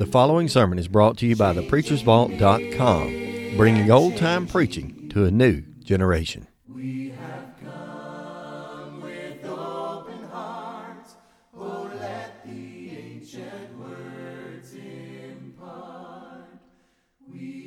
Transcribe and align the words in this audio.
The 0.00 0.06
following 0.06 0.48
sermon 0.48 0.78
is 0.78 0.88
brought 0.88 1.18
to 1.18 1.26
you 1.26 1.36
by 1.36 1.52
thepreachersvault.com, 1.52 3.56
bringing 3.58 3.90
old 3.90 4.16
time 4.16 4.46
preaching 4.46 5.10
to 5.10 5.26
a 5.26 5.30
new 5.30 5.60
generation. 5.84 6.46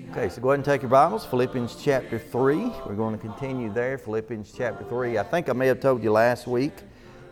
Okay, 0.09 0.29
so 0.29 0.41
go 0.41 0.49
ahead 0.49 0.57
and 0.57 0.65
take 0.65 0.81
your 0.81 0.89
Bibles, 0.89 1.27
Philippians 1.27 1.75
chapter 1.83 2.17
3. 2.17 2.55
We're 2.87 2.95
going 2.95 3.15
to 3.15 3.21
continue 3.21 3.71
there, 3.71 3.99
Philippians 3.99 4.51
chapter 4.57 4.83
3. 4.85 5.19
I 5.19 5.23
think 5.23 5.49
I 5.49 5.53
may 5.53 5.67
have 5.67 5.79
told 5.79 6.01
you 6.01 6.11
last 6.11 6.47
week 6.47 6.73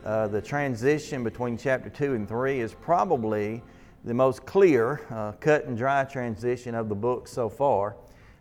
uh, 0.06 0.28
the 0.28 0.44
transition 0.44 1.24
between 1.24 1.58
chapter 1.58 1.90
2 1.90 2.14
and 2.14 2.30
3 2.30 2.60
is 2.60 2.76
probably 2.76 3.64
the 4.04 4.14
most 4.14 4.46
clear, 4.46 5.02
uh, 5.12 5.34
cut 5.34 5.66
and 5.66 5.78
dry 5.78 6.04
transition 6.04 6.74
of 6.74 6.90
the 6.90 6.96
book 6.96 7.28
so 7.28 7.50
far. 7.50 7.96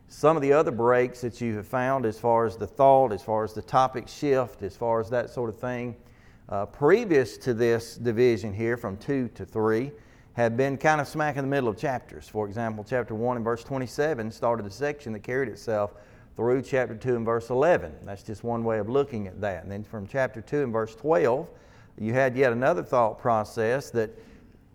Some 0.08 0.36
of 0.36 0.42
the 0.42 0.52
other 0.52 0.70
breaks 0.70 1.20
that 1.20 1.40
you 1.40 1.56
have 1.56 1.66
found, 1.66 2.06
as 2.06 2.18
far 2.18 2.46
as 2.46 2.56
the 2.56 2.66
thought, 2.66 3.12
as 3.12 3.22
far 3.22 3.44
as 3.44 3.52
the 3.52 3.62
topic 3.62 4.08
shift, 4.08 4.62
as 4.62 4.74
far 4.74 5.00
as 5.00 5.10
that 5.10 5.30
sort 5.30 5.50
of 5.50 5.58
thing, 5.58 5.94
uh, 6.48 6.66
previous 6.66 7.36
to 7.38 7.54
this 7.54 7.96
division 7.96 8.52
here 8.52 8.76
from 8.76 8.96
2 8.96 9.28
to 9.34 9.44
3, 9.44 9.92
have 10.32 10.56
been 10.56 10.76
kind 10.78 11.00
of 11.00 11.06
smack 11.06 11.36
in 11.36 11.44
the 11.44 11.50
middle 11.50 11.68
of 11.68 11.76
chapters. 11.76 12.26
For 12.26 12.46
example, 12.46 12.84
chapter 12.88 13.14
1 13.14 13.36
and 13.36 13.44
verse 13.44 13.62
27 13.62 14.30
started 14.30 14.66
a 14.66 14.70
section 14.70 15.12
that 15.12 15.22
carried 15.22 15.48
itself 15.48 15.94
through 16.36 16.62
chapter 16.62 16.94
2 16.94 17.16
and 17.16 17.26
verse 17.26 17.50
11. 17.50 17.92
That's 18.04 18.22
just 18.22 18.42
one 18.42 18.64
way 18.64 18.78
of 18.78 18.88
looking 18.88 19.26
at 19.26 19.40
that. 19.42 19.62
And 19.62 19.70
then 19.70 19.84
from 19.84 20.06
chapter 20.06 20.40
2 20.40 20.62
and 20.64 20.72
verse 20.72 20.96
12, 20.96 21.50
you 21.98 22.14
had 22.14 22.34
yet 22.36 22.52
another 22.52 22.82
thought 22.82 23.18
process 23.18 23.90
that 23.90 24.10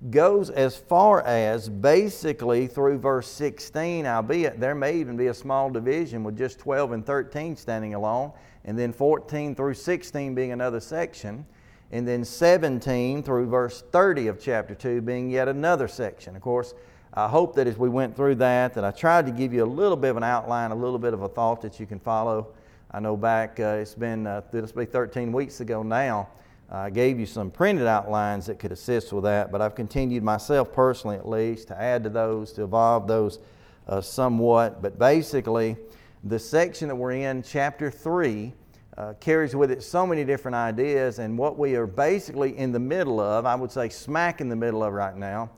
goes 0.09 0.49
as 0.49 0.75
far 0.75 1.21
as 1.21 1.69
basically 1.69 2.67
through 2.67 2.99
verse 2.99 3.27
16, 3.27 4.05
albeit 4.05 4.59
there 4.59 4.75
may 4.75 4.95
even 4.95 5.17
be 5.17 5.27
a 5.27 5.33
small 5.33 5.69
division 5.69 6.23
with 6.23 6.37
just 6.37 6.59
12 6.59 6.91
and 6.91 7.05
13 7.05 7.55
standing 7.55 7.93
alone, 7.93 8.31
and 8.65 8.77
then 8.77 8.91
14 8.91 9.55
through 9.55 9.73
16 9.73 10.35
being 10.35 10.51
another 10.51 10.79
section 10.79 11.45
and 11.91 12.07
then 12.07 12.25
17 12.25 13.23
through 13.23 13.47
verse 13.47 13.83
30 13.91 14.27
of 14.27 14.39
chapter 14.39 14.75
2 14.75 15.01
being 15.01 15.29
yet 15.29 15.47
another 15.47 15.87
section. 15.87 16.35
Of 16.35 16.41
course, 16.41 16.73
I 17.13 17.27
hope 17.27 17.55
that 17.55 17.67
as 17.67 17.77
we 17.77 17.89
went 17.89 18.15
through 18.15 18.35
that, 18.35 18.73
that 18.73 18.83
I 18.83 18.91
tried 18.91 19.25
to 19.27 19.31
give 19.31 19.53
you 19.53 19.63
a 19.63 19.65
little 19.65 19.95
bit 19.95 20.09
of 20.09 20.17
an 20.17 20.23
outline, 20.23 20.71
a 20.71 20.75
little 20.75 20.99
bit 20.99 21.13
of 21.13 21.21
a 21.21 21.29
thought 21.29 21.61
that 21.61 21.79
you 21.79 21.85
can 21.85 21.99
follow. 21.99 22.47
I 22.91 22.99
know 22.99 23.15
back, 23.15 23.59
uh, 23.59 23.77
it's 23.79 23.95
been, 23.95 24.27
uh, 24.27 24.41
this 24.51 24.71
be 24.71 24.85
13 24.85 25.31
weeks 25.31 25.59
ago 25.61 25.83
now, 25.83 26.29
I 26.69 26.89
gave 26.89 27.19
you 27.19 27.25
some 27.25 27.51
printed 27.51 27.85
outlines 27.85 28.47
that 28.47 28.57
could 28.57 28.71
assist 28.71 29.13
with 29.13 29.23
that, 29.25 29.51
but 29.51 29.61
I've 29.61 29.75
continued 29.75 30.23
myself 30.23 30.73
personally 30.73 31.15
at 31.15 31.27
least 31.27 31.67
to 31.67 31.79
add 31.79 32.03
to 32.03 32.09
those, 32.09 32.51
to 32.53 32.63
evolve 32.63 33.07
those 33.07 33.39
uh, 33.87 34.01
somewhat. 34.01 34.81
But 34.81 34.97
basically, 34.97 35.77
the 36.23 36.39
section 36.39 36.87
that 36.87 36.95
we're 36.95 37.11
in, 37.11 37.43
chapter 37.43 37.91
3, 37.91 38.51
uh, 38.97 39.13
carries 39.19 39.55
with 39.55 39.71
it 39.71 39.83
so 39.83 40.07
many 40.07 40.23
different 40.23 40.55
ideas, 40.55 41.19
and 41.19 41.37
what 41.37 41.57
we 41.57 41.75
are 41.75 41.85
basically 41.85 42.57
in 42.57 42.71
the 42.71 42.79
middle 42.79 43.19
of, 43.19 43.45
I 43.45 43.53
would 43.53 43.71
say 43.71 43.89
smack 43.89 44.41
in 44.41 44.49
the 44.49 44.55
middle 44.55 44.83
of 44.83 44.93
right 44.93 45.15
now, 45.15 45.51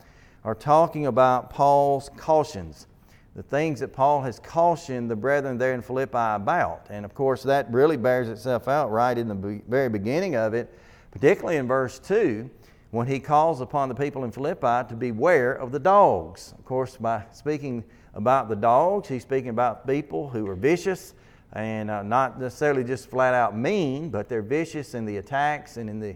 are 0.43 0.55
talking 0.55 1.05
about 1.05 1.49
Paul's 1.49 2.09
cautions, 2.17 2.87
the 3.35 3.43
things 3.43 3.79
that 3.79 3.93
Paul 3.93 4.21
has 4.23 4.39
cautioned 4.39 5.11
the 5.11 5.15
brethren 5.15 5.57
there 5.57 5.73
in 5.73 5.81
Philippi 5.81 6.17
about. 6.17 6.87
And 6.89 7.05
of 7.05 7.13
course, 7.13 7.43
that 7.43 7.71
really 7.71 7.97
bears 7.97 8.27
itself 8.27 8.67
out 8.67 8.91
right 8.91 9.17
in 9.17 9.27
the 9.27 9.61
very 9.67 9.89
beginning 9.89 10.35
of 10.35 10.53
it, 10.53 10.73
particularly 11.11 11.57
in 11.57 11.67
verse 11.67 11.99
2, 11.99 12.49
when 12.91 13.07
he 13.07 13.19
calls 13.19 13.61
upon 13.61 13.89
the 13.89 13.95
people 13.95 14.23
in 14.23 14.31
Philippi 14.31 14.87
to 14.89 14.95
beware 14.95 15.53
of 15.53 15.71
the 15.71 15.79
dogs. 15.79 16.53
Of 16.57 16.65
course, 16.65 16.97
by 16.97 17.23
speaking 17.31 17.83
about 18.13 18.49
the 18.49 18.55
dogs, 18.55 19.09
he's 19.09 19.23
speaking 19.23 19.49
about 19.49 19.85
people 19.85 20.29
who 20.29 20.47
are 20.47 20.55
vicious 20.55 21.13
and 21.53 21.89
uh, 21.89 22.03
not 22.03 22.39
necessarily 22.39 22.83
just 22.83 23.09
flat 23.09 23.33
out 23.33 23.55
mean, 23.55 24.09
but 24.09 24.29
they're 24.29 24.41
vicious 24.41 24.93
in 24.93 25.05
the 25.05 25.17
attacks 25.17 25.77
and 25.77 25.89
in 25.89 25.99
the 25.99 26.15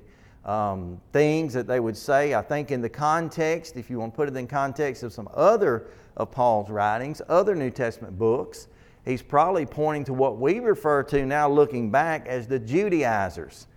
um, 0.50 1.00
things 1.14 1.54
that 1.54 1.68
they 1.68 1.80
would 1.80 1.98
say. 1.98 2.34
I 2.34 2.42
think 2.42 2.72
in 2.72 2.82
the 2.82 2.90
context, 2.90 3.78
if 3.78 3.90
you 3.90 4.00
want 4.00 4.14
to 4.14 4.16
put 4.16 4.28
it 4.28 4.36
in 4.36 4.48
context 4.48 5.04
of 5.04 5.14
some 5.14 5.30
other 5.34 5.88
of 6.18 6.32
Paul's 6.32 6.70
writings, 6.70 7.22
other 7.30 7.56
New 7.56 7.70
Testament 7.70 8.18
books, 8.18 8.68
he's 9.06 9.22
probably 9.22 9.66
pointing 9.66 10.06
to 10.06 10.14
what 10.14 10.38
we 10.38 10.60
refer 10.60 11.04
to 11.04 11.26
now 11.26 11.50
looking 11.50 11.92
back 11.92 12.28
as 12.28 12.48
the 12.48 12.60
Judaizers. 12.60 13.68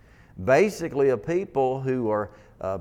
Basically, 0.43 1.09
a 1.09 1.17
people 1.17 1.81
who 1.81 2.09
are 2.09 2.31
uh, 2.61 2.79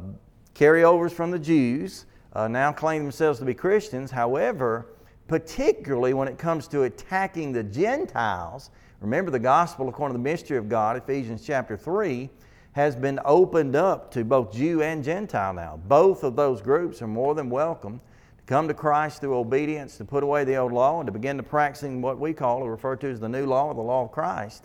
carryovers 0.55 1.13
from 1.13 1.31
the 1.31 1.39
Jews, 1.39 2.07
uh, 2.33 2.49
now 2.49 2.73
claim 2.73 3.03
themselves 3.03 3.39
to 3.39 3.45
be 3.45 3.55
Christians. 3.55 4.11
However, 4.11 4.87
particularly 5.29 6.15
when 6.15 6.29
it 6.29 6.39
comes 6.39 6.69
to 6.69 6.83
attacking 6.83 7.53
the 7.53 7.63
Gentiles. 7.63 8.71
Remember, 9.01 9.31
the 9.31 9.39
gospel, 9.39 9.89
according 9.89 10.15
to 10.15 10.19
the 10.19 10.31
mystery 10.31 10.57
of 10.57 10.69
God, 10.69 10.97
Ephesians 10.97 11.45
chapter 11.45 11.77
3, 11.77 12.29
has 12.73 12.97
been 12.97 13.21
opened 13.25 13.77
up 13.77 14.11
to 14.11 14.25
both 14.25 14.53
Jew 14.53 14.83
and 14.83 15.05
Gentile 15.05 15.53
now. 15.53 15.81
Both 15.89 16.25
of 16.25 16.37
those 16.37 16.61
groups 16.61 17.01
are 17.03 17.07
more 17.07 17.35
than 17.35 17.49
welcome 17.49 18.01
to 18.39 18.45
come 18.47 18.67
to 18.69 18.75
Christ 18.75 19.21
through 19.21 19.37
obedience, 19.37 19.97
to 19.99 20.05
put 20.05 20.23
away 20.23 20.45
the 20.45 20.57
old 20.57 20.73
law, 20.73 21.01
and 21.01 21.07
to 21.07 21.13
begin 21.13 21.37
to 21.37 21.43
practicing 21.43 22.03
what 22.03 22.19
we 22.19 22.33
call 22.33 22.63
or 22.63 22.73
refer 22.73 22.97
to 22.97 23.09
as 23.09 23.21
the 23.21 23.29
new 23.29 23.47
law, 23.47 23.73
the 23.73 23.81
law 23.81 24.05
of 24.05 24.13
Christ. 24.13 24.65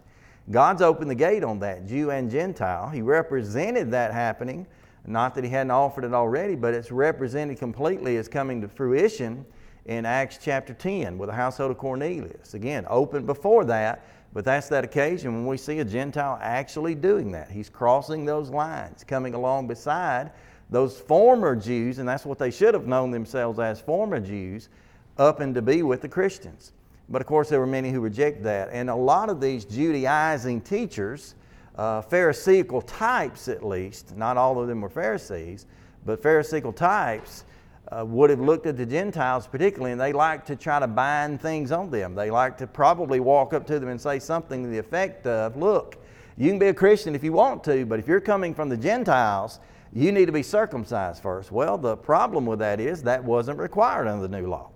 God's 0.51 0.81
opened 0.81 1.11
the 1.11 1.15
gate 1.15 1.43
on 1.43 1.59
that, 1.59 1.85
Jew 1.85 2.11
and 2.11 2.29
Gentile. 2.29 2.89
He 2.89 3.01
represented 3.01 3.91
that 3.91 4.11
happening. 4.11 4.65
Not 5.05 5.35
that 5.35 5.43
He 5.43 5.49
hadn't 5.49 5.71
offered 5.71 6.03
it 6.03 6.13
already, 6.13 6.55
but 6.55 6.73
it's 6.73 6.91
represented 6.91 7.59
completely 7.59 8.17
as 8.17 8.27
coming 8.27 8.61
to 8.61 8.67
fruition 8.67 9.45
in 9.85 10.05
Acts 10.05 10.39
chapter 10.41 10.73
10 10.73 11.17
with 11.17 11.29
the 11.29 11.35
household 11.35 11.71
of 11.71 11.77
Cornelius. 11.77 12.53
Again, 12.53 12.85
open 12.89 13.25
before 13.25 13.65
that, 13.65 14.05
but 14.33 14.45
that's 14.45 14.69
that 14.69 14.83
occasion 14.83 15.33
when 15.33 15.47
we 15.47 15.57
see 15.57 15.79
a 15.79 15.85
Gentile 15.85 16.37
actually 16.41 16.95
doing 16.95 17.31
that. 17.31 17.49
He's 17.49 17.69
crossing 17.69 18.25
those 18.25 18.49
lines, 18.49 19.03
coming 19.03 19.33
along 19.33 19.67
beside 19.67 20.31
those 20.69 20.99
former 20.99 21.55
Jews, 21.55 21.97
and 21.97 22.07
that's 22.07 22.25
what 22.25 22.37
they 22.37 22.51
should 22.51 22.73
have 22.73 22.85
known 22.85 23.09
themselves 23.11 23.59
as 23.59 23.81
former 23.81 24.19
Jews, 24.19 24.69
up 25.17 25.39
and 25.39 25.55
to 25.55 25.61
be 25.61 25.81
with 25.81 26.01
the 26.01 26.09
Christians. 26.09 26.71
But 27.09 27.21
of 27.21 27.27
course, 27.27 27.49
there 27.49 27.59
were 27.59 27.67
many 27.67 27.91
who 27.91 28.01
reject 28.01 28.43
that. 28.43 28.69
And 28.71 28.89
a 28.89 28.95
lot 28.95 29.29
of 29.29 29.41
these 29.41 29.65
Judaizing 29.65 30.61
teachers, 30.61 31.35
uh, 31.75 32.01
Pharisaical 32.01 32.81
types 32.81 33.47
at 33.47 33.65
least, 33.65 34.15
not 34.15 34.37
all 34.37 34.59
of 34.59 34.67
them 34.67 34.81
were 34.81 34.89
Pharisees, 34.89 35.65
but 36.05 36.21
Pharisaical 36.21 36.71
types, 36.71 37.45
uh, 37.91 38.05
would 38.05 38.29
have 38.29 38.39
looked 38.39 38.67
at 38.67 38.77
the 38.77 38.85
Gentiles 38.85 39.47
particularly, 39.47 39.91
and 39.91 39.99
they 39.99 40.13
like 40.13 40.45
to 40.45 40.55
try 40.55 40.79
to 40.79 40.87
bind 40.87 41.41
things 41.41 41.71
on 41.71 41.89
them. 41.89 42.13
They 42.13 42.29
like 42.29 42.57
to 42.59 42.67
probably 42.67 43.19
walk 43.19 43.53
up 43.53 43.65
to 43.67 43.79
them 43.79 43.89
and 43.89 43.99
say 43.99 44.19
something 44.19 44.63
to 44.63 44.69
the 44.69 44.77
effect 44.77 45.25
of, 45.25 45.57
Look, 45.57 45.97
you 46.37 46.49
can 46.49 46.59
be 46.59 46.67
a 46.67 46.73
Christian 46.73 47.15
if 47.15 47.23
you 47.23 47.33
want 47.33 47.63
to, 47.63 47.85
but 47.85 47.99
if 47.99 48.07
you're 48.07 48.21
coming 48.21 48.53
from 48.53 48.69
the 48.69 48.77
Gentiles, 48.77 49.59
you 49.91 50.11
need 50.11 50.27
to 50.27 50.31
be 50.31 50.43
circumcised 50.43 51.23
first. 51.23 51.51
Well, 51.51 51.77
the 51.77 51.97
problem 51.97 52.45
with 52.45 52.59
that 52.59 52.79
is 52.79 53.01
that 53.03 53.23
wasn't 53.23 53.57
required 53.57 54.07
under 54.07 54.27
the 54.27 54.39
new 54.39 54.47
law. 54.47 54.69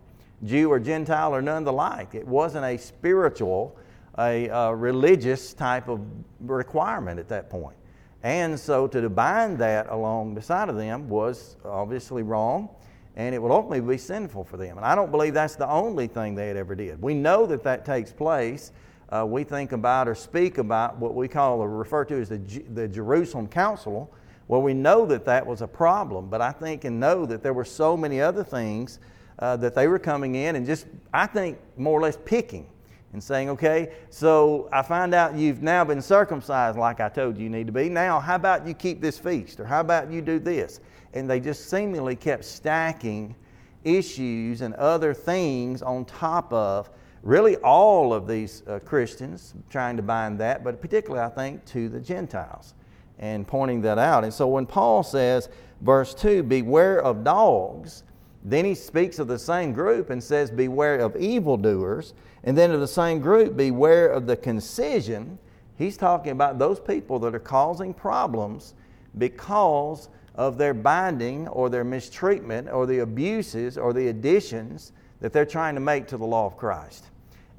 Jew 0.43 0.71
or 0.71 0.79
Gentile 0.79 1.33
or 1.33 1.41
none 1.41 1.63
the 1.63 1.73
like. 1.73 2.15
It 2.15 2.27
wasn't 2.27 2.65
a 2.65 2.77
spiritual, 2.77 3.77
a, 4.17 4.47
a 4.47 4.75
religious 4.75 5.53
type 5.53 5.87
of 5.87 6.01
requirement 6.41 7.19
at 7.19 7.29
that 7.29 7.49
point. 7.49 7.77
And 8.23 8.57
so 8.57 8.87
to 8.87 9.09
bind 9.09 9.57
that 9.59 9.89
along 9.89 10.35
beside 10.35 10.69
of 10.69 10.77
them 10.77 11.09
was 11.09 11.57
obviously 11.65 12.23
wrong 12.23 12.69
and 13.15 13.35
it 13.35 13.39
will 13.39 13.51
ultimately 13.51 13.81
be 13.81 13.97
sinful 13.97 14.43
for 14.43 14.57
them. 14.57 14.77
And 14.77 14.85
I 14.85 14.95
don't 14.95 15.11
believe 15.11 15.33
that's 15.33 15.55
the 15.55 15.69
only 15.69 16.07
thing 16.07 16.33
they 16.33 16.47
had 16.47 16.57
ever 16.57 16.73
did. 16.73 17.01
We 17.01 17.13
know 17.13 17.45
that 17.45 17.63
that 17.63 17.85
takes 17.85 18.11
place. 18.11 18.71
Uh, 19.09 19.25
we 19.27 19.43
think 19.43 19.71
about 19.71 20.07
or 20.07 20.15
speak 20.15 20.57
about 20.57 20.97
what 20.97 21.13
we 21.13 21.27
call 21.27 21.59
or 21.59 21.69
refer 21.69 22.05
to 22.05 22.19
as 22.19 22.29
the, 22.29 22.39
the 22.73 22.87
Jerusalem 22.87 23.47
Council, 23.47 24.11
Well, 24.47 24.61
we 24.63 24.73
know 24.73 25.05
that 25.05 25.25
that 25.25 25.45
was 25.45 25.61
a 25.61 25.67
problem. 25.67 26.29
But 26.29 26.41
I 26.41 26.51
think 26.51 26.85
and 26.85 26.99
know 26.99 27.25
that 27.27 27.43
there 27.43 27.53
were 27.53 27.65
so 27.65 27.95
many 27.95 28.19
other 28.19 28.43
things 28.43 28.99
uh, 29.39 29.57
that 29.57 29.75
they 29.75 29.87
were 29.87 29.99
coming 29.99 30.35
in 30.35 30.55
and 30.55 30.65
just, 30.65 30.87
I 31.13 31.25
think, 31.25 31.57
more 31.77 31.99
or 31.99 32.03
less 32.03 32.17
picking 32.25 32.67
and 33.13 33.23
saying, 33.23 33.49
okay, 33.49 33.93
so 34.09 34.69
I 34.71 34.81
find 34.81 35.13
out 35.13 35.35
you've 35.35 35.61
now 35.61 35.83
been 35.83 36.01
circumcised 36.01 36.77
like 36.77 36.99
I 36.99 37.09
told 37.09 37.37
you 37.37 37.43
you 37.43 37.49
need 37.49 37.67
to 37.67 37.73
be. 37.73 37.89
Now, 37.89 38.19
how 38.19 38.35
about 38.35 38.67
you 38.67 38.73
keep 38.73 39.01
this 39.01 39.19
feast? 39.19 39.59
Or 39.59 39.65
how 39.65 39.81
about 39.81 40.11
you 40.11 40.21
do 40.21 40.39
this? 40.39 40.79
and 41.13 41.29
they 41.29 41.39
just 41.39 41.69
seemingly 41.69 42.15
kept 42.15 42.43
stacking 42.43 43.35
issues 43.83 44.61
and 44.61 44.73
other 44.75 45.13
things 45.13 45.81
on 45.81 46.05
top 46.05 46.51
of 46.51 46.89
really 47.21 47.55
all 47.57 48.13
of 48.13 48.27
these 48.27 48.63
uh, 48.67 48.79
Christians, 48.79 49.53
trying 49.69 49.95
to 49.97 50.03
bind 50.03 50.39
that, 50.39 50.63
but 50.63 50.81
particularly, 50.81 51.23
I 51.23 51.29
think, 51.29 51.63
to 51.65 51.87
the 51.87 51.99
Gentiles 51.99 52.73
and 53.19 53.47
pointing 53.47 53.81
that 53.81 53.97
out. 53.97 54.23
And 54.23 54.33
so 54.33 54.47
when 54.47 54.65
Paul 54.65 55.03
says, 55.03 55.49
verse 55.81 56.13
2, 56.13 56.43
beware 56.43 57.01
of 57.01 57.23
dogs, 57.23 58.03
then 58.43 58.65
he 58.65 58.75
speaks 58.75 59.19
of 59.19 59.27
the 59.27 59.39
same 59.39 59.71
group 59.71 60.09
and 60.09 60.21
says, 60.21 60.51
beware 60.51 60.99
of 60.99 61.15
evildoers. 61.15 62.13
And 62.43 62.57
then 62.57 62.71
of 62.71 62.81
the 62.81 62.87
same 62.87 63.19
group, 63.19 63.55
beware 63.55 64.07
of 64.09 64.27
the 64.27 64.35
concision. 64.35 65.39
He's 65.77 65.95
talking 65.95 66.33
about 66.33 66.59
those 66.59 66.79
people 66.79 67.19
that 67.19 67.33
are 67.33 67.39
causing 67.39 67.93
problems 67.93 68.73
because 69.17 70.09
of 70.35 70.57
their 70.57 70.73
binding 70.73 71.47
or 71.47 71.69
their 71.69 71.85
mistreatment 71.85 72.69
or 72.69 72.85
the 72.85 72.99
abuses 72.99 73.77
or 73.77 73.93
the 73.93 74.09
additions 74.09 74.91
that 75.21 75.31
they're 75.31 75.45
trying 75.45 75.75
to 75.75 75.81
make 75.81 76.07
to 76.07 76.17
the 76.17 76.25
law 76.25 76.45
of 76.45 76.57
Christ. 76.57 77.05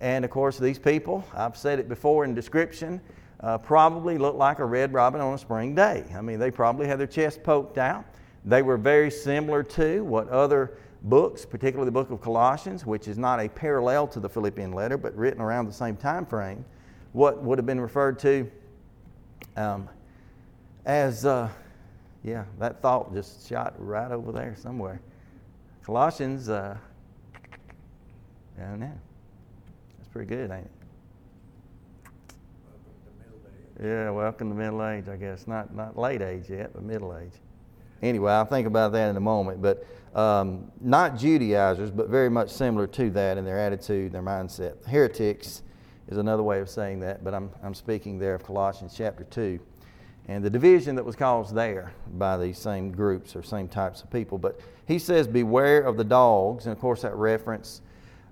And 0.01 0.23
of 0.25 0.31
course, 0.31 0.59
these 0.59 0.79
people, 0.79 1.25
I've 1.35 1.57
said 1.57 1.79
it 1.79 1.89
before 1.89 2.25
in 2.25 2.35
description, 2.35 3.01
uh, 3.41 3.57
probably 3.59 4.19
look 4.19 4.37
like 4.37 4.59
a 4.59 4.65
red 4.65 4.93
robin 4.93 5.21
on 5.21 5.33
a 5.35 5.39
spring 5.39 5.75
day. 5.75 6.05
I 6.15 6.21
mean, 6.21 6.39
they 6.39 6.51
probably 6.51 6.87
had 6.87 6.99
their 6.99 7.07
chest 7.07 7.43
poked 7.43 7.79
out. 7.79 8.05
They 8.45 8.63
were 8.63 8.77
very 8.77 9.11
similar 9.11 9.63
to 9.63 10.03
what 10.05 10.29
other 10.29 10.79
books, 11.03 11.45
particularly 11.45 11.87
the 11.87 11.93
book 11.93 12.11
of 12.11 12.21
Colossians, 12.21 12.85
which 12.85 13.09
is 13.09 13.19
not 13.19 13.41
a 13.41 13.49
parallel 13.49 14.07
to 14.09 14.21
the 14.21 14.29
Philippian 14.29 14.73
letter, 14.73 14.97
but 14.99 15.17
written 15.17 15.41
around 15.41 15.67
the 15.67 15.73
same 15.73 15.97
time 15.97 16.27
frame, 16.27 16.65
what 17.13 17.43
would 17.43 17.59
have 17.59 17.67
been 17.67 17.81
referred 17.81 18.19
to 18.21 18.51
um, 19.57 19.89
as, 20.85 21.25
uh, 21.25 21.49
yeah, 22.23 22.45
that 22.59 22.83
thought 22.83 23.13
just 23.15 23.49
shot 23.49 23.75
right 23.79 24.11
over 24.11 24.33
there 24.33 24.55
somewhere. 24.59 25.01
Colossians, 25.85 26.49
uh, 26.49 26.77
I 28.59 28.63
don't 28.63 28.81
know. 28.81 28.93
That's 29.99 30.09
pretty 30.09 30.29
good, 30.29 30.51
ain't 30.51 30.65
it? 30.65 30.71
Yeah, 33.83 34.11
welcome 34.11 34.51
to 34.51 34.55
middle 34.55 34.87
age, 34.87 35.09
I 35.09 35.17
guess. 35.17 35.47
Not, 35.47 35.75
not 35.75 35.99
late 35.99 36.23
age 36.23 36.49
yet, 36.49 36.73
but 36.73 36.83
middle 36.83 37.17
age. 37.17 37.33
Anyway, 38.03 38.31
I'll 38.33 38.45
think 38.45 38.67
about 38.67 38.93
that 38.93 39.11
in 39.11 39.17
a 39.17 39.21
moment. 39.21 39.63
But 39.63 39.87
um, 40.15 40.71
not 40.81 41.17
Judaizers, 41.19 41.91
but 41.91 42.09
very 42.09 42.31
much 42.31 42.51
similar 42.51 42.87
to 42.89 43.11
that 43.11 43.39
in 43.39 43.45
their 43.45 43.59
attitude, 43.59 44.13
their 44.13 44.23
mindset. 44.23 44.85
Heretics 44.87 45.63
is 46.09 46.19
another 46.19 46.43
way 46.43 46.61
of 46.61 46.69
saying 46.69 47.01
that, 47.01 47.25
but 47.25 47.35
I'm, 47.35 47.51
I'm 47.63 47.75
speaking 47.75 48.19
there 48.19 48.35
of 48.35 48.45
Colossians 48.45 48.95
chapter 48.97 49.25
2 49.25 49.59
and 50.27 50.43
the 50.43 50.51
division 50.51 50.95
that 50.97 51.05
was 51.05 51.17
caused 51.17 51.55
there 51.55 51.93
by 52.15 52.39
these 52.39 52.59
same 52.59 52.91
groups 52.91 53.37
or 53.37 53.43
same 53.43 53.69
types 53.69 54.03
of 54.03 54.11
people. 54.11 54.39
But 54.39 54.59
he 54.87 54.99
says, 54.99 55.27
Beware 55.27 55.83
of 55.83 55.97
the 55.97 56.05
dogs. 56.05 56.65
And 56.65 56.73
of 56.73 56.81
course, 56.81 57.03
that 57.03 57.15
reference, 57.15 57.83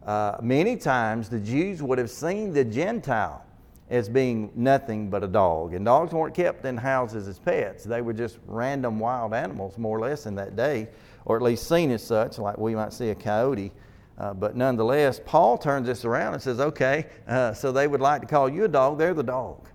uh, 0.06 0.38
many 0.40 0.76
times 0.76 1.28
the 1.28 1.38
Jews 1.38 1.82
would 1.82 1.98
have 1.98 2.10
seen 2.10 2.52
the 2.52 2.64
Gentile 2.64 3.44
as 3.92 4.08
being 4.08 4.50
nothing 4.54 5.10
but 5.10 5.22
a 5.22 5.28
dog. 5.28 5.74
And 5.74 5.84
dogs 5.84 6.14
weren't 6.14 6.34
kept 6.34 6.64
in 6.64 6.78
houses 6.78 7.28
as 7.28 7.38
pets, 7.38 7.84
they 7.84 8.00
were 8.00 8.14
just 8.14 8.38
random 8.46 8.98
wild 8.98 9.34
animals, 9.34 9.76
more 9.76 9.98
or 9.98 10.00
less, 10.00 10.24
in 10.24 10.34
that 10.36 10.56
day, 10.56 10.88
or 11.26 11.36
at 11.36 11.42
least 11.42 11.68
seen 11.68 11.90
as 11.90 12.02
such, 12.02 12.38
like 12.38 12.56
we 12.56 12.74
might 12.74 12.94
see 12.94 13.10
a 13.10 13.14
coyote. 13.14 13.70
Uh, 14.16 14.32
but 14.32 14.56
nonetheless, 14.56 15.20
Paul 15.22 15.58
turns 15.58 15.86
this 15.86 16.06
around 16.06 16.32
and 16.32 16.42
says, 16.42 16.58
okay, 16.58 17.06
uh, 17.28 17.52
so 17.52 17.70
they 17.70 17.86
would 17.86 18.00
like 18.00 18.22
to 18.22 18.26
call 18.26 18.48
you 18.48 18.64
a 18.64 18.68
dog, 18.68 18.98
they're 18.98 19.12
the 19.12 19.22
dog. 19.22 19.68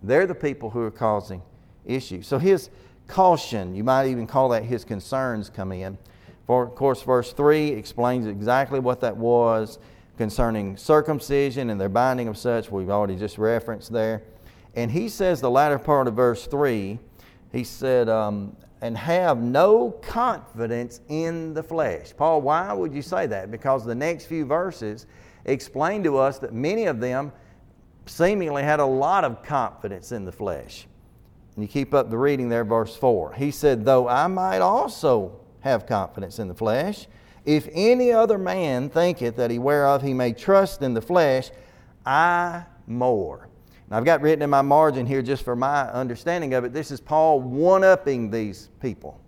They're 0.00 0.26
the 0.28 0.34
people 0.34 0.70
who 0.70 0.82
are 0.82 0.90
causing 0.92 1.42
issues. 1.84 2.28
So 2.28 2.38
his 2.38 2.70
caution, 3.08 3.74
you 3.74 3.82
might 3.82 4.06
even 4.06 4.28
call 4.28 4.48
that 4.50 4.62
his 4.62 4.84
concerns, 4.84 5.50
come 5.50 5.72
in. 5.72 5.98
For, 6.46 6.62
of 6.62 6.76
course, 6.76 7.02
verse 7.02 7.32
3 7.32 7.70
explains 7.70 8.28
exactly 8.28 8.78
what 8.78 9.00
that 9.00 9.16
was 9.16 9.80
concerning 10.16 10.76
circumcision 10.76 11.70
and 11.70 11.80
their 11.80 11.88
binding 11.88 12.28
of 12.28 12.36
such, 12.36 12.70
we've 12.70 12.90
already 12.90 13.16
just 13.16 13.38
referenced 13.38 13.92
there. 13.92 14.22
And 14.74 14.90
he 14.90 15.08
says, 15.08 15.40
the 15.40 15.50
latter 15.50 15.78
part 15.78 16.06
of 16.06 16.14
verse 16.14 16.46
3, 16.46 16.98
he 17.52 17.64
said, 17.64 18.08
um, 18.08 18.56
and 18.82 18.96
have 18.96 19.38
no 19.38 19.90
confidence 19.90 21.00
in 21.08 21.54
the 21.54 21.62
flesh. 21.62 22.12
Paul, 22.16 22.42
why 22.42 22.72
would 22.72 22.94
you 22.94 23.02
say 23.02 23.26
that? 23.26 23.50
Because 23.50 23.84
the 23.84 23.94
next 23.94 24.26
few 24.26 24.44
verses 24.44 25.06
explain 25.44 26.02
to 26.04 26.18
us 26.18 26.38
that 26.40 26.52
many 26.52 26.84
of 26.84 27.00
them 27.00 27.32
seemingly 28.04 28.62
had 28.62 28.80
a 28.80 28.86
lot 28.86 29.24
of 29.24 29.42
confidence 29.42 30.12
in 30.12 30.24
the 30.24 30.32
flesh. 30.32 30.86
And 31.54 31.64
you 31.64 31.68
keep 31.68 31.94
up 31.94 32.10
the 32.10 32.18
reading 32.18 32.48
there, 32.48 32.64
verse 32.64 32.94
4. 32.94 33.32
He 33.32 33.50
said, 33.50 33.84
Though 33.84 34.08
I 34.08 34.26
might 34.26 34.60
also 34.60 35.40
have 35.60 35.86
confidence 35.86 36.38
in 36.38 36.48
the 36.48 36.54
flesh, 36.54 37.06
if 37.46 37.68
any 37.72 38.12
other 38.12 38.36
man 38.36 38.90
thinketh 38.90 39.36
that 39.36 39.50
he 39.50 39.58
whereof 39.58 40.02
he 40.02 40.12
may 40.12 40.32
trust 40.32 40.82
in 40.82 40.92
the 40.92 41.00
flesh, 41.00 41.50
I 42.04 42.64
more. 42.86 43.48
Now, 43.88 43.98
I've 43.98 44.04
got 44.04 44.20
written 44.20 44.42
in 44.42 44.50
my 44.50 44.62
margin 44.62 45.06
here, 45.06 45.22
just 45.22 45.44
for 45.44 45.54
my 45.54 45.82
understanding 45.92 46.54
of 46.54 46.64
it, 46.64 46.72
this 46.72 46.90
is 46.90 47.00
Paul 47.00 47.40
one 47.40 47.84
upping 47.84 48.30
these 48.30 48.70
people. 48.80 49.20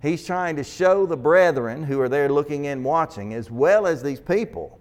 He's 0.00 0.24
trying 0.24 0.54
to 0.56 0.64
show 0.64 1.04
the 1.04 1.16
brethren 1.16 1.82
who 1.82 2.00
are 2.00 2.08
there 2.08 2.28
looking 2.28 2.66
in, 2.66 2.84
watching, 2.84 3.34
as 3.34 3.50
well 3.50 3.88
as 3.88 4.00
these 4.00 4.20
people, 4.20 4.78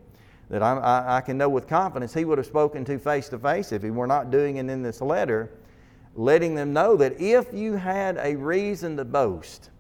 that 0.49 0.61
I, 0.61 0.77
I, 0.77 1.17
I 1.17 1.21
can 1.21 1.35
know 1.35 1.49
with 1.49 1.67
confidence 1.67 2.13
he 2.13 2.25
would 2.25 2.37
have 2.37 2.45
spoken 2.45 2.85
to 2.85 2.99
face 2.99 3.27
to 3.29 3.39
face 3.39 3.71
if 3.71 3.81
he 3.81 3.89
were 3.89 4.05
not 4.05 4.29
doing 4.29 4.57
it 4.57 4.69
in 4.69 4.83
this 4.83 5.01
letter, 5.01 5.51
letting 6.13 6.53
them 6.53 6.73
know 6.73 6.95
that 6.97 7.19
if 7.19 7.51
you 7.51 7.73
had 7.73 8.17
a 8.21 8.35
reason 8.35 8.95
to 8.97 9.05
boast, 9.05 9.71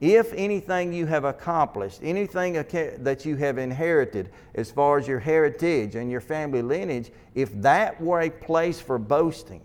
if 0.00 0.32
anything 0.34 0.92
you 0.92 1.06
have 1.06 1.24
accomplished, 1.24 2.00
anything 2.02 2.54
that 2.54 3.24
you 3.24 3.36
have 3.36 3.58
inherited 3.58 4.30
as 4.54 4.70
far 4.70 4.98
as 4.98 5.06
your 5.06 5.20
heritage 5.20 5.94
and 5.94 6.10
your 6.10 6.20
family 6.20 6.62
lineage, 6.62 7.10
if 7.34 7.52
that 7.62 8.00
were 8.00 8.22
a 8.22 8.30
place 8.30 8.80
for 8.80 8.98
boasting 8.98 9.62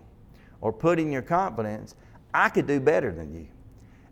or 0.62 0.72
putting 0.72 1.12
your 1.12 1.22
confidence, 1.22 1.96
I 2.34 2.50
could 2.50 2.68
do 2.68 2.80
better 2.80 3.12
than 3.12 3.34
you. 3.34 3.48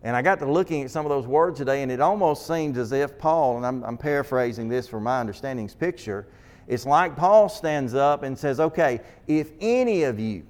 And 0.03 0.15
I 0.15 0.21
got 0.21 0.39
to 0.39 0.51
looking 0.51 0.83
at 0.83 0.91
some 0.91 1.05
of 1.05 1.09
those 1.09 1.27
words 1.27 1.59
today, 1.59 1.81
and 1.81 1.91
it 1.91 2.01
almost 2.01 2.47
seems 2.47 2.77
as 2.77 2.91
if 2.91 3.17
Paul, 3.17 3.57
and 3.57 3.65
I'm, 3.65 3.83
I'm 3.83 3.97
paraphrasing 3.97 4.69
this 4.69 4.87
for 4.87 4.99
my 4.99 5.19
understanding's 5.19 5.75
picture, 5.75 6.27
it's 6.67 6.85
like 6.85 7.15
Paul 7.15 7.49
stands 7.49 7.93
up 7.93 8.23
and 8.23 8.37
says, 8.37 8.59
Okay, 8.59 9.01
if 9.27 9.51
any 9.59 10.03
of 10.03 10.19
you 10.19 10.45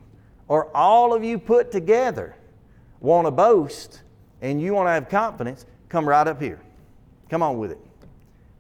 or 0.48 0.76
all 0.76 1.14
of 1.14 1.24
you 1.24 1.38
put 1.38 1.72
together 1.72 2.36
want 3.00 3.28
to 3.28 3.32
boast, 3.32 4.02
and 4.42 4.62
you 4.62 4.74
want 4.74 4.88
to 4.88 4.92
have 4.92 5.10
confidence, 5.10 5.66
come 5.90 6.08
right 6.08 6.28
up 6.28 6.42
here. 6.42 6.60
Come 7.30 7.42
on 7.42 7.58
with 7.58 7.72
it. 7.72 7.80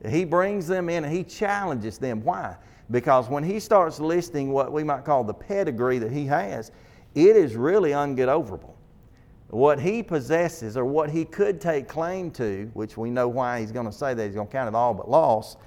He 0.09 0.25
brings 0.25 0.67
them 0.67 0.89
in 0.89 1.03
and 1.03 1.13
he 1.13 1.23
challenges 1.23 1.97
them. 1.97 2.23
Why? 2.23 2.55
Because 2.91 3.29
when 3.29 3.43
he 3.43 3.59
starts 3.59 3.99
listing 3.99 4.51
what 4.51 4.71
we 4.71 4.83
might 4.83 5.03
call 5.03 5.23
the 5.23 5.33
pedigree 5.33 5.99
that 5.99 6.11
he 6.11 6.25
has, 6.25 6.71
it 7.15 7.35
is 7.35 7.55
really 7.55 7.91
unget-overable. 7.91 8.73
What 9.49 9.79
he 9.79 10.03
possesses 10.03 10.77
or 10.77 10.85
what 10.85 11.09
he 11.09 11.25
could 11.25 11.61
take 11.61 11.87
claim 11.87 12.31
to, 12.31 12.69
which 12.73 12.97
we 12.97 13.09
know 13.09 13.27
why 13.27 13.61
he's 13.61 13.71
going 13.71 13.85
to 13.85 13.91
say 13.91 14.13
that 14.13 14.25
he's 14.25 14.35
going 14.35 14.47
to 14.47 14.51
count 14.51 14.67
it 14.67 14.75
all 14.75 14.93
but 14.93 15.09
loss, 15.09 15.57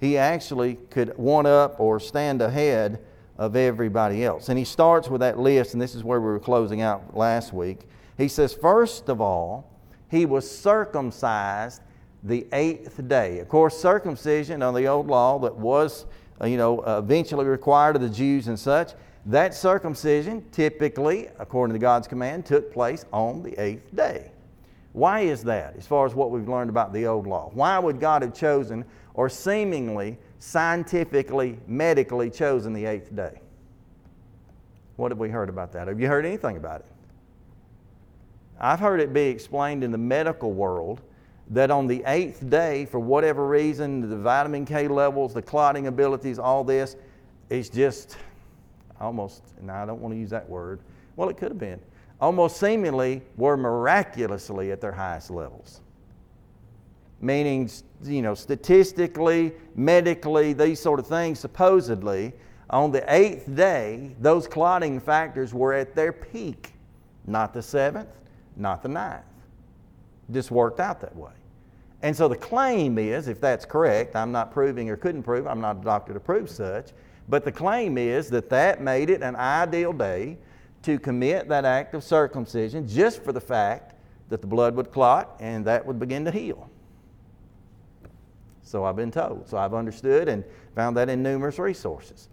he 0.00 0.16
actually 0.16 0.76
could 0.90 1.16
one 1.18 1.46
up 1.46 1.78
or 1.78 2.00
stand 2.00 2.40
ahead 2.40 2.98
of 3.36 3.56
everybody 3.56 4.24
else. 4.24 4.48
And 4.48 4.58
he 4.58 4.64
starts 4.64 5.08
with 5.08 5.20
that 5.20 5.38
list, 5.38 5.74
and 5.74 5.80
this 5.80 5.94
is 5.94 6.02
where 6.02 6.20
we 6.20 6.26
were 6.26 6.40
closing 6.40 6.80
out 6.80 7.16
last 7.16 7.52
week. 7.52 7.86
He 8.20 8.28
says, 8.28 8.52
first 8.52 9.08
of 9.08 9.22
all, 9.22 9.66
he 10.10 10.26
was 10.26 10.48
circumcised 10.48 11.80
the 12.22 12.46
eighth 12.52 13.08
day. 13.08 13.38
Of 13.38 13.48
course, 13.48 13.78
circumcision 13.78 14.62
on 14.62 14.74
the 14.74 14.86
old 14.86 15.06
law 15.06 15.38
that 15.38 15.56
was, 15.56 16.04
uh, 16.38 16.46
you 16.46 16.58
know, 16.58 16.82
eventually 16.82 17.46
required 17.46 17.96
of 17.96 18.02
the 18.02 18.10
Jews 18.10 18.48
and 18.48 18.58
such, 18.58 18.92
that 19.24 19.54
circumcision 19.54 20.44
typically, 20.52 21.28
according 21.38 21.72
to 21.72 21.78
God's 21.78 22.06
command, 22.06 22.44
took 22.44 22.70
place 22.70 23.06
on 23.10 23.42
the 23.42 23.58
eighth 23.58 23.94
day. 23.96 24.30
Why 24.92 25.20
is 25.20 25.42
that, 25.44 25.76
as 25.78 25.86
far 25.86 26.04
as 26.04 26.14
what 26.14 26.30
we've 26.30 26.48
learned 26.48 26.68
about 26.68 26.92
the 26.92 27.06
old 27.06 27.26
law? 27.26 27.50
Why 27.54 27.78
would 27.78 28.00
God 28.00 28.20
have 28.20 28.34
chosen, 28.34 28.84
or 29.14 29.30
seemingly 29.30 30.18
scientifically, 30.40 31.58
medically 31.66 32.28
chosen 32.28 32.74
the 32.74 32.84
eighth 32.84 33.16
day? 33.16 33.40
What 34.96 35.10
have 35.10 35.18
we 35.18 35.30
heard 35.30 35.48
about 35.48 35.72
that? 35.72 35.88
Have 35.88 36.00
you 36.00 36.08
heard 36.08 36.26
anything 36.26 36.58
about 36.58 36.80
it? 36.80 36.86
I've 38.60 38.80
heard 38.80 39.00
it 39.00 39.12
be 39.12 39.22
explained 39.22 39.82
in 39.82 39.90
the 39.90 39.98
medical 39.98 40.52
world 40.52 41.00
that 41.48 41.70
on 41.70 41.86
the 41.86 42.02
eighth 42.06 42.48
day, 42.48 42.84
for 42.84 43.00
whatever 43.00 43.46
reason, 43.46 44.08
the 44.08 44.16
vitamin 44.16 44.64
K 44.64 44.86
levels, 44.86 45.34
the 45.34 45.42
clotting 45.42 45.86
abilities, 45.86 46.38
all 46.38 46.62
this, 46.62 46.96
it's 47.48 47.68
just 47.68 48.16
almost, 49.00 49.42
now 49.62 49.82
I 49.82 49.86
don't 49.86 50.00
want 50.00 50.14
to 50.14 50.18
use 50.18 50.30
that 50.30 50.48
word, 50.48 50.80
well, 51.16 51.28
it 51.28 51.36
could 51.36 51.48
have 51.48 51.58
been, 51.58 51.80
almost 52.20 52.58
seemingly 52.58 53.22
were 53.36 53.56
miraculously 53.56 54.70
at 54.70 54.80
their 54.80 54.92
highest 54.92 55.30
levels. 55.30 55.80
Meaning, 57.20 57.68
you 58.04 58.22
know, 58.22 58.34
statistically, 58.34 59.52
medically, 59.74 60.52
these 60.52 60.78
sort 60.78 61.00
of 61.00 61.06
things, 61.06 61.38
supposedly, 61.40 62.32
on 62.70 62.92
the 62.92 63.02
eighth 63.12 63.54
day, 63.54 64.14
those 64.20 64.46
clotting 64.46 65.00
factors 65.00 65.52
were 65.52 65.72
at 65.72 65.94
their 65.94 66.12
peak. 66.12 66.72
Not 67.26 67.52
the 67.52 67.62
seventh, 67.62 68.08
not 68.56 68.82
the 68.82 68.88
ninth. 68.88 69.24
Just 70.30 70.50
worked 70.50 70.80
out 70.80 71.00
that 71.00 71.14
way. 71.16 71.32
And 72.02 72.16
so 72.16 72.28
the 72.28 72.36
claim 72.36 72.98
is, 72.98 73.28
if 73.28 73.40
that's 73.40 73.64
correct, 73.64 74.16
I'm 74.16 74.32
not 74.32 74.52
proving 74.52 74.88
or 74.88 74.96
couldn't 74.96 75.22
prove, 75.22 75.46
I'm 75.46 75.60
not 75.60 75.78
a 75.78 75.84
doctor 75.84 76.14
to 76.14 76.20
prove 76.20 76.48
such, 76.48 76.90
but 77.28 77.44
the 77.44 77.52
claim 77.52 77.98
is 77.98 78.30
that 78.30 78.48
that 78.50 78.80
made 78.80 79.10
it 79.10 79.22
an 79.22 79.36
ideal 79.36 79.92
day 79.92 80.38
to 80.82 80.98
commit 80.98 81.48
that 81.48 81.64
act 81.64 81.94
of 81.94 82.02
circumcision 82.02 82.88
just 82.88 83.22
for 83.22 83.32
the 83.32 83.40
fact 83.40 83.94
that 84.30 84.40
the 84.40 84.46
blood 84.46 84.74
would 84.76 84.90
clot 84.90 85.36
and 85.40 85.64
that 85.66 85.84
would 85.84 85.98
begin 85.98 86.24
to 86.24 86.30
heal. 86.30 86.70
So 88.62 88.84
I've 88.84 88.96
been 88.96 89.10
told. 89.10 89.48
So 89.48 89.58
I've 89.58 89.74
understood 89.74 90.28
and 90.28 90.42
found 90.74 90.96
that 90.96 91.08
in 91.08 91.22
numerous 91.22 91.58
resources. 91.58 92.29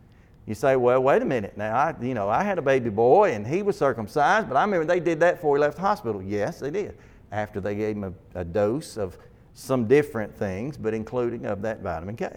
You 0.48 0.56
say, 0.56 0.78
well, 0.78 1.04
wait 1.04 1.22
a 1.22 1.26
minute 1.26 1.58
now. 1.58 1.76
I, 1.76 1.94
you 2.02 2.14
know, 2.14 2.30
I 2.30 2.42
had 2.42 2.58
a 2.58 2.62
baby 2.62 2.90
boy 2.90 3.34
and 3.34 3.46
he 3.46 3.62
was 3.62 3.78
circumcised, 3.78 4.48
but 4.48 4.56
I 4.56 4.64
remember 4.64 4.86
they 4.86 5.02
did 5.02 5.20
that 5.20 5.36
before 5.36 5.58
he 5.58 5.62
left 5.62 5.76
the 5.76 5.82
hospital. 5.82 6.24
Yes, 6.24 6.62
they 6.62 6.72
did. 6.72 6.98
after 7.32 7.60
they 7.60 7.76
gave 7.76 7.98
him 7.98 8.04
a, 8.06 8.40
a 8.40 8.46
dose 8.46 8.98
of 8.98 9.18
some 9.54 9.88
different 9.88 10.34
things, 10.34 10.78
but 10.78 10.94
including 10.94 11.46
of 11.46 11.62
that 11.64 11.82
vitamin 11.82 12.16
K. 12.16 12.28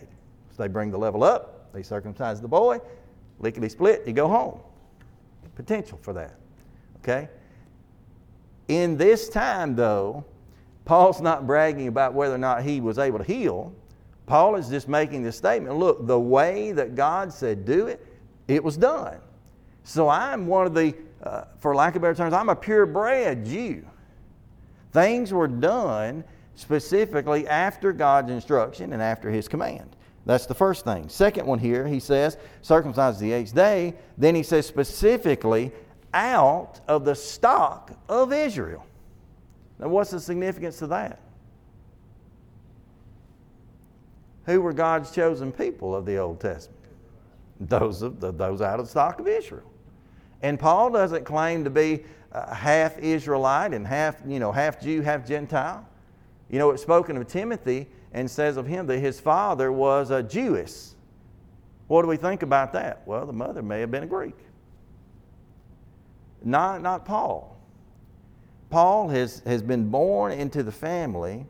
So 0.50 0.62
they 0.62 0.68
bring 0.68 0.90
the 0.90 0.98
level 0.98 1.22
up, 1.22 1.72
they 1.72 1.82
circumcise 1.82 2.40
the 2.40 2.48
boy, 2.48 2.80
lickety 3.38 3.68
split, 3.68 4.02
you 4.06 4.12
go 4.12 4.28
home. 4.28 4.58
Potential 5.54 5.98
for 6.02 6.12
that. 6.14 6.34
Okay? 6.98 7.28
In 8.68 8.96
this 8.96 9.28
time, 9.28 9.76
though, 9.76 10.24
Paul's 10.84 11.20
not 11.20 11.46
bragging 11.46 11.88
about 11.88 12.14
whether 12.14 12.34
or 12.34 12.38
not 12.38 12.62
he 12.62 12.80
was 12.80 12.98
able 12.98 13.18
to 13.18 13.24
heal. 13.24 13.72
Paul 14.30 14.54
is 14.54 14.68
just 14.68 14.86
making 14.86 15.24
the 15.24 15.32
statement 15.32 15.74
look, 15.76 16.06
the 16.06 16.20
way 16.20 16.70
that 16.70 16.94
God 16.94 17.32
said 17.32 17.64
do 17.64 17.88
it, 17.88 18.06
it 18.46 18.62
was 18.62 18.76
done. 18.76 19.18
So 19.82 20.08
I'm 20.08 20.46
one 20.46 20.68
of 20.68 20.72
the, 20.72 20.94
uh, 21.24 21.46
for 21.58 21.74
lack 21.74 21.96
of 21.96 22.02
better 22.02 22.14
terms, 22.14 22.32
I'm 22.32 22.48
a 22.48 22.54
purebred 22.54 23.44
Jew. 23.44 23.84
Things 24.92 25.32
were 25.32 25.48
done 25.48 26.22
specifically 26.54 27.48
after 27.48 27.92
God's 27.92 28.30
instruction 28.30 28.92
and 28.92 29.02
after 29.02 29.30
His 29.30 29.48
command. 29.48 29.96
That's 30.26 30.46
the 30.46 30.54
first 30.54 30.84
thing. 30.84 31.08
Second 31.08 31.44
one 31.44 31.58
here, 31.58 31.84
he 31.88 31.98
says, 31.98 32.36
circumcised 32.62 33.18
the 33.18 33.32
eighth 33.32 33.52
day. 33.52 33.94
Then 34.16 34.36
he 34.36 34.44
says 34.44 34.64
specifically, 34.64 35.72
out 36.14 36.78
of 36.86 37.04
the 37.04 37.16
stock 37.16 37.90
of 38.08 38.32
Israel. 38.32 38.86
Now, 39.80 39.88
what's 39.88 40.12
the 40.12 40.20
significance 40.20 40.82
of 40.82 40.90
that? 40.90 41.18
Who 44.46 44.60
were 44.60 44.72
God's 44.72 45.10
chosen 45.10 45.52
people 45.52 45.94
of 45.94 46.06
the 46.06 46.16
Old 46.16 46.40
Testament? 46.40 46.78
Those, 47.60 48.02
of 48.02 48.20
the, 48.20 48.32
those 48.32 48.62
out 48.62 48.80
of 48.80 48.86
the 48.86 48.90
stock 48.90 49.20
of 49.20 49.28
Israel. 49.28 49.70
And 50.42 50.58
Paul 50.58 50.90
doesn't 50.90 51.24
claim 51.24 51.64
to 51.64 51.70
be 51.70 52.04
uh, 52.32 52.54
half 52.54 52.98
Israelite 52.98 53.74
and 53.74 53.86
half, 53.86 54.16
you 54.26 54.38
know, 54.38 54.52
half 54.52 54.80
Jew, 54.80 55.02
half 55.02 55.26
Gentile. 55.26 55.86
You 56.48 56.58
know, 56.58 56.70
it's 56.70 56.82
spoken 56.82 57.16
of 57.16 57.26
Timothy 57.28 57.86
and 58.12 58.30
says 58.30 58.56
of 58.56 58.66
him 58.66 58.86
that 58.86 58.98
his 58.98 59.20
father 59.20 59.70
was 59.70 60.10
a 60.10 60.22
Jewess. 60.22 60.94
What 61.88 62.02
do 62.02 62.08
we 62.08 62.16
think 62.16 62.42
about 62.42 62.72
that? 62.72 63.02
Well, 63.06 63.26
the 63.26 63.32
mother 63.32 63.62
may 63.62 63.80
have 63.80 63.90
been 63.90 64.04
a 64.04 64.06
Greek. 64.06 64.36
Not, 66.42 66.82
not 66.82 67.04
Paul. 67.04 67.56
Paul 68.70 69.08
has, 69.08 69.42
has 69.44 69.62
been 69.62 69.90
born 69.90 70.32
into 70.32 70.62
the 70.62 70.72
family 70.72 71.46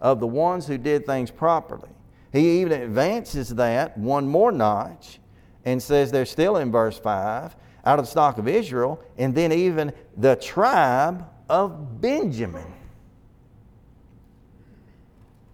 of 0.00 0.20
the 0.20 0.26
ones 0.26 0.66
who 0.66 0.76
did 0.76 1.06
things 1.06 1.30
properly. 1.30 1.88
He 2.36 2.60
even 2.60 2.82
advances 2.82 3.48
that 3.50 3.96
one 3.96 4.28
more 4.28 4.52
notch 4.52 5.18
and 5.64 5.82
says 5.82 6.12
they're 6.12 6.26
still 6.26 6.58
in 6.58 6.70
verse 6.70 6.98
5 6.98 7.56
out 7.84 7.98
of 7.98 8.04
the 8.04 8.10
stock 8.10 8.38
of 8.38 8.48
Israel, 8.48 9.00
and 9.16 9.34
then 9.34 9.52
even 9.52 9.92
the 10.16 10.34
tribe 10.36 11.24
of 11.48 12.00
Benjamin. 12.00 12.72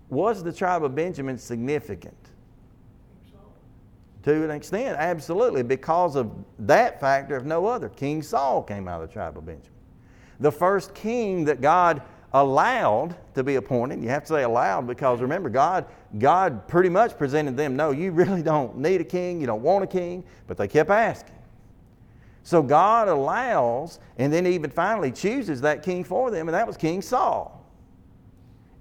Was 0.08 0.42
the 0.42 0.52
tribe 0.52 0.82
of 0.82 0.94
Benjamin 0.94 1.38
significant? 1.38 2.16
To 4.24 4.44
an 4.44 4.50
extent, 4.50 4.96
absolutely, 4.98 5.62
because 5.62 6.16
of 6.16 6.32
that 6.60 7.00
factor, 7.00 7.36
if 7.36 7.44
no 7.44 7.66
other. 7.66 7.88
King 7.88 8.22
Saul 8.22 8.62
came 8.62 8.88
out 8.88 9.02
of 9.02 9.08
the 9.08 9.12
tribe 9.12 9.36
of 9.36 9.44
Benjamin. 9.44 9.70
The 10.40 10.52
first 10.52 10.94
king 10.94 11.44
that 11.44 11.60
God 11.60 12.02
allowed 12.34 13.16
to 13.34 13.44
be 13.44 13.56
appointed, 13.56 14.02
you 14.02 14.08
have 14.08 14.22
to 14.22 14.28
say 14.28 14.42
allowed 14.42 14.86
because 14.86 15.20
remember, 15.20 15.50
God, 15.50 15.86
God 16.18 16.66
pretty 16.66 16.88
much 16.88 17.18
presented 17.18 17.56
them 17.56 17.76
no, 17.76 17.90
you 17.90 18.10
really 18.12 18.42
don't 18.42 18.78
need 18.78 19.00
a 19.00 19.04
king, 19.04 19.40
you 19.40 19.46
don't 19.46 19.62
want 19.62 19.84
a 19.84 19.86
king, 19.86 20.24
but 20.46 20.56
they 20.56 20.68
kept 20.68 20.90
asking. 20.90 21.34
So 22.44 22.62
God 22.62 23.08
allows, 23.08 24.00
and 24.18 24.32
then 24.32 24.46
even 24.46 24.70
finally 24.70 25.12
chooses 25.12 25.60
that 25.60 25.82
king 25.82 26.02
for 26.02 26.30
them, 26.30 26.48
and 26.48 26.54
that 26.54 26.66
was 26.66 26.76
King 26.76 27.00
Saul. 27.00 27.64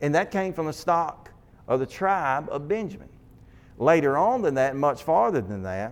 And 0.02 0.16
that 0.16 0.32
came 0.32 0.52
from 0.52 0.66
the 0.66 0.74
stock 0.74 1.30
of 1.68 1.80
the 1.80 1.86
tribe 1.86 2.48
of 2.50 2.68
Benjamin. 2.68 3.10
Later 3.78 4.18
on 4.18 4.42
than 4.42 4.56
that, 4.56 4.76
much 4.76 5.04
farther 5.04 5.42
than 5.42 5.64
that, 5.64 5.92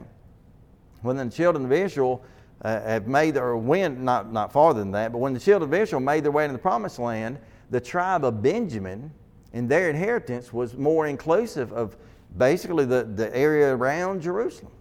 when 1.02 1.16
the 1.16 1.30
children 1.30 1.66
of 1.66 1.72
Israel 1.72 2.24
uh, 2.62 2.82
have 2.82 3.08
made 3.08 3.36
their 3.36 3.56
win, 3.56 4.04
not, 4.04 4.32
not 4.32 4.52
farther 4.52 4.80
than 4.80 4.92
that, 4.92 5.12
but 5.12 5.20
when 5.20 5.34
the 5.34 5.40
children 5.40 5.74
of 5.74 5.80
Israel 5.80 6.02
made 6.02 6.24
their 6.24 6.32
way 6.32 6.44
into 6.44 6.54
the 6.54 6.60
promised 6.60 7.00
land, 7.00 7.40
the 7.70 7.80
tribe 7.80 8.26
of 8.26 8.42
Benjamin 8.42 9.12
and 9.54 9.70
their 9.70 9.90
inheritance 9.90 10.52
was 10.52 10.76
more 10.76 11.08
inclusive 11.08 11.72
of 11.74 11.98
basically 12.38 12.86
the, 12.86 13.04
the 13.04 13.36
area 13.36 13.76
around 13.76 14.22
Jerusalem 14.22 14.72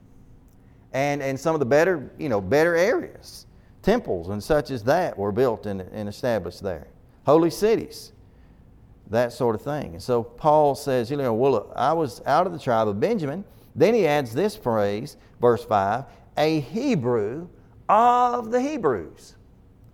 and, 0.92 1.22
and 1.22 1.38
some 1.38 1.54
of 1.54 1.60
the 1.60 1.66
better, 1.66 2.10
you 2.18 2.28
know, 2.28 2.40
better 2.40 2.74
areas. 2.74 3.46
Temples 3.82 4.28
and 4.28 4.42
such 4.42 4.70
as 4.70 4.82
that 4.84 5.16
were 5.16 5.32
built 5.32 5.66
and, 5.66 5.80
and 5.80 6.08
established 6.08 6.62
there. 6.62 6.88
Holy 7.24 7.50
cities, 7.50 8.12
that 9.10 9.32
sort 9.32 9.54
of 9.54 9.62
thing. 9.62 9.94
And 9.94 10.02
so 10.02 10.22
Paul 10.22 10.74
says, 10.74 11.10
you 11.10 11.16
know, 11.16 11.32
well, 11.32 11.72
I 11.76 11.92
was 11.92 12.20
out 12.26 12.46
of 12.46 12.52
the 12.52 12.58
tribe 12.58 12.88
of 12.88 12.98
Benjamin. 13.00 13.44
Then 13.74 13.94
he 13.94 14.06
adds 14.06 14.34
this 14.34 14.56
phrase, 14.56 15.16
verse 15.40 15.64
5, 15.64 16.04
a 16.36 16.60
Hebrew 16.60 17.48
of 17.88 18.50
the 18.50 18.60
Hebrews. 18.60 19.36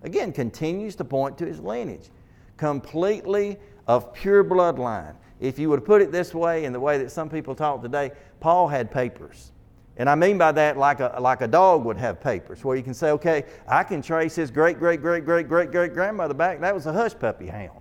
Again, 0.02 0.32
continues 0.32 0.96
to 0.96 1.04
point 1.04 1.38
to 1.38 1.46
his 1.46 1.60
lineage. 1.60 2.10
Completely 2.56 3.58
of 3.86 4.12
pure 4.12 4.44
bloodline. 4.44 5.14
If 5.40 5.58
you 5.58 5.68
would 5.70 5.84
put 5.84 6.00
it 6.00 6.12
this 6.12 6.34
way, 6.34 6.64
in 6.64 6.72
the 6.72 6.80
way 6.80 6.98
that 6.98 7.10
some 7.10 7.28
people 7.28 7.54
talk 7.54 7.82
today, 7.82 8.12
Paul 8.40 8.68
had 8.68 8.90
papers. 8.90 9.52
And 9.96 10.08
I 10.08 10.14
mean 10.14 10.38
by 10.38 10.52
that 10.52 10.76
like 10.76 11.00
a, 11.00 11.16
like 11.20 11.40
a 11.40 11.48
dog 11.48 11.84
would 11.84 11.96
have 11.96 12.20
papers, 12.20 12.64
where 12.64 12.76
you 12.76 12.82
can 12.82 12.94
say, 12.94 13.10
okay, 13.12 13.44
I 13.68 13.84
can 13.84 14.02
trace 14.02 14.34
his 14.34 14.50
great, 14.50 14.78
great, 14.78 15.00
great, 15.00 15.24
great, 15.24 15.48
great, 15.48 15.70
great 15.70 15.94
grandmother 15.94 16.34
back. 16.34 16.60
That 16.60 16.74
was 16.74 16.86
a 16.86 16.92
hush 16.92 17.14
puppy 17.18 17.46
hound, 17.46 17.80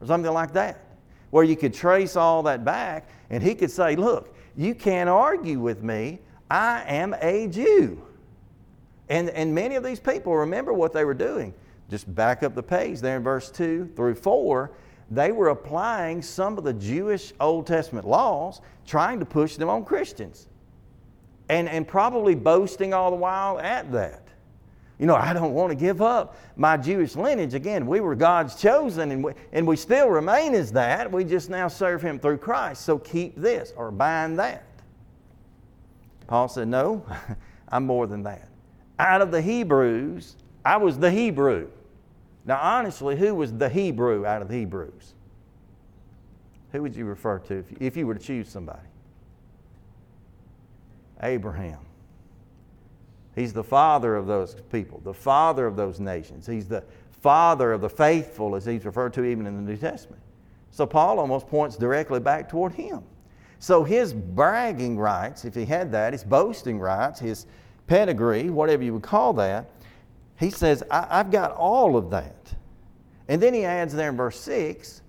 or 0.00 0.06
something 0.06 0.32
like 0.32 0.52
that. 0.52 0.84
Where 1.30 1.44
you 1.44 1.56
could 1.56 1.72
trace 1.72 2.16
all 2.16 2.42
that 2.42 2.64
back, 2.64 3.08
and 3.30 3.42
he 3.42 3.54
could 3.54 3.70
say, 3.70 3.96
look, 3.96 4.36
you 4.56 4.74
can't 4.74 5.08
argue 5.08 5.58
with 5.58 5.82
me. 5.82 6.20
I 6.50 6.82
am 6.86 7.14
a 7.22 7.48
Jew. 7.48 8.02
And, 9.12 9.28
and 9.28 9.54
many 9.54 9.74
of 9.74 9.84
these 9.84 10.00
people 10.00 10.34
remember 10.34 10.72
what 10.72 10.94
they 10.94 11.04
were 11.04 11.12
doing. 11.12 11.52
Just 11.90 12.12
back 12.14 12.42
up 12.42 12.54
the 12.54 12.62
page 12.62 13.02
there 13.02 13.18
in 13.18 13.22
verse 13.22 13.50
2 13.50 13.90
through 13.94 14.14
4. 14.14 14.70
They 15.10 15.32
were 15.32 15.50
applying 15.50 16.22
some 16.22 16.56
of 16.56 16.64
the 16.64 16.72
Jewish 16.72 17.34
Old 17.38 17.66
Testament 17.66 18.08
laws, 18.08 18.62
trying 18.86 19.20
to 19.20 19.26
push 19.26 19.56
them 19.56 19.68
on 19.68 19.84
Christians 19.84 20.48
and, 21.50 21.68
and 21.68 21.86
probably 21.86 22.34
boasting 22.34 22.94
all 22.94 23.10
the 23.10 23.16
while 23.16 23.58
at 23.58 23.92
that. 23.92 24.28
You 24.98 25.04
know, 25.04 25.16
I 25.16 25.34
don't 25.34 25.52
want 25.52 25.68
to 25.68 25.76
give 25.76 26.00
up 26.00 26.38
my 26.56 26.78
Jewish 26.78 27.14
lineage. 27.14 27.52
Again, 27.52 27.86
we 27.86 28.00
were 28.00 28.14
God's 28.14 28.54
chosen, 28.54 29.10
and 29.10 29.22
we, 29.22 29.32
and 29.52 29.66
we 29.66 29.76
still 29.76 30.08
remain 30.08 30.54
as 30.54 30.72
that. 30.72 31.12
We 31.12 31.24
just 31.24 31.50
now 31.50 31.68
serve 31.68 32.00
Him 32.00 32.18
through 32.18 32.38
Christ. 32.38 32.86
So 32.86 32.98
keep 32.98 33.36
this 33.36 33.74
or 33.76 33.90
bind 33.90 34.38
that. 34.38 34.64
Paul 36.28 36.48
said, 36.48 36.68
No, 36.68 37.04
I'm 37.68 37.84
more 37.84 38.06
than 38.06 38.22
that. 38.22 38.48
Out 39.02 39.20
of 39.20 39.32
the 39.32 39.42
Hebrews, 39.42 40.36
I 40.64 40.76
was 40.76 40.96
the 40.96 41.10
Hebrew. 41.10 41.68
Now, 42.44 42.60
honestly, 42.62 43.16
who 43.16 43.34
was 43.34 43.52
the 43.52 43.68
Hebrew 43.68 44.24
out 44.24 44.42
of 44.42 44.48
the 44.48 44.54
Hebrews? 44.54 45.14
Who 46.70 46.82
would 46.82 46.94
you 46.94 47.04
refer 47.04 47.40
to 47.40 47.54
if 47.54 47.70
you, 47.72 47.76
if 47.80 47.96
you 47.96 48.06
were 48.06 48.14
to 48.14 48.20
choose 48.20 48.48
somebody? 48.48 48.86
Abraham. 51.20 51.80
He's 53.34 53.52
the 53.52 53.64
father 53.64 54.14
of 54.14 54.28
those 54.28 54.54
people, 54.70 55.00
the 55.02 55.12
father 55.12 55.66
of 55.66 55.74
those 55.74 55.98
nations. 55.98 56.46
He's 56.46 56.68
the 56.68 56.84
father 57.10 57.72
of 57.72 57.80
the 57.80 57.90
faithful, 57.90 58.54
as 58.54 58.64
he's 58.64 58.84
referred 58.84 59.14
to 59.14 59.24
even 59.24 59.48
in 59.48 59.56
the 59.56 59.62
New 59.62 59.76
Testament. 59.76 60.22
So 60.70 60.86
Paul 60.86 61.18
almost 61.18 61.48
points 61.48 61.76
directly 61.76 62.20
back 62.20 62.48
toward 62.48 62.72
him. 62.72 63.02
So 63.58 63.82
his 63.82 64.12
bragging 64.12 64.96
rights, 64.96 65.44
if 65.44 65.56
he 65.56 65.64
had 65.64 65.90
that, 65.90 66.12
his 66.12 66.22
boasting 66.22 66.78
rights, 66.78 67.18
his 67.18 67.46
pedigree, 67.92 68.48
whatever 68.48 68.82
you 68.82 68.94
would 68.94 69.02
call 69.02 69.34
that, 69.34 69.70
he 70.38 70.48
says, 70.48 70.82
I- 70.90 71.18
have 71.18 71.30
got 71.30 71.52
all 71.52 71.94
of 71.94 72.08
that. 72.08 72.54
And 73.28 73.38
then 73.38 73.52
he 73.52 73.66
adds 73.66 73.92
there 73.92 74.08
in 74.08 74.16
verse 74.16 74.40
6 74.40 75.02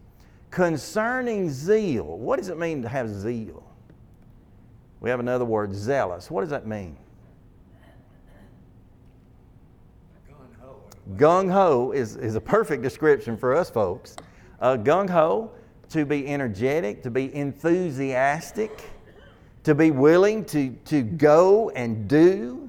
concerning 0.51 1.49
zeal. 1.49 2.03
What 2.03 2.39
does 2.39 2.49
it 2.49 2.59
mean 2.59 2.81
to 2.81 2.89
have 2.89 3.09
zeal? 3.09 3.63
We 4.99 5.09
have 5.09 5.21
another 5.21 5.45
word, 5.45 5.73
zealous. 5.73 6.29
What 6.29 6.41
does 6.41 6.49
that 6.49 6.67
mean? 6.67 6.97
Gung 11.15 11.49
ho 11.49 11.93
is, 11.93 12.17
is 12.17 12.35
a 12.35 12.41
perfect 12.41 12.83
description 12.83 13.37
for 13.37 13.55
us 13.55 13.69
folks. 13.69 14.17
Uh, 14.59 14.75
gung 14.75 15.09
ho, 15.09 15.51
to 15.87 16.05
be 16.05 16.27
energetic, 16.27 17.01
to 17.03 17.09
be 17.09 17.33
enthusiastic, 17.33 18.83
to 19.63 19.73
be 19.73 19.91
willing 19.91 20.43
to, 20.45 20.71
to 20.85 21.01
go 21.01 21.69
and 21.69 22.09
do. 22.09 22.62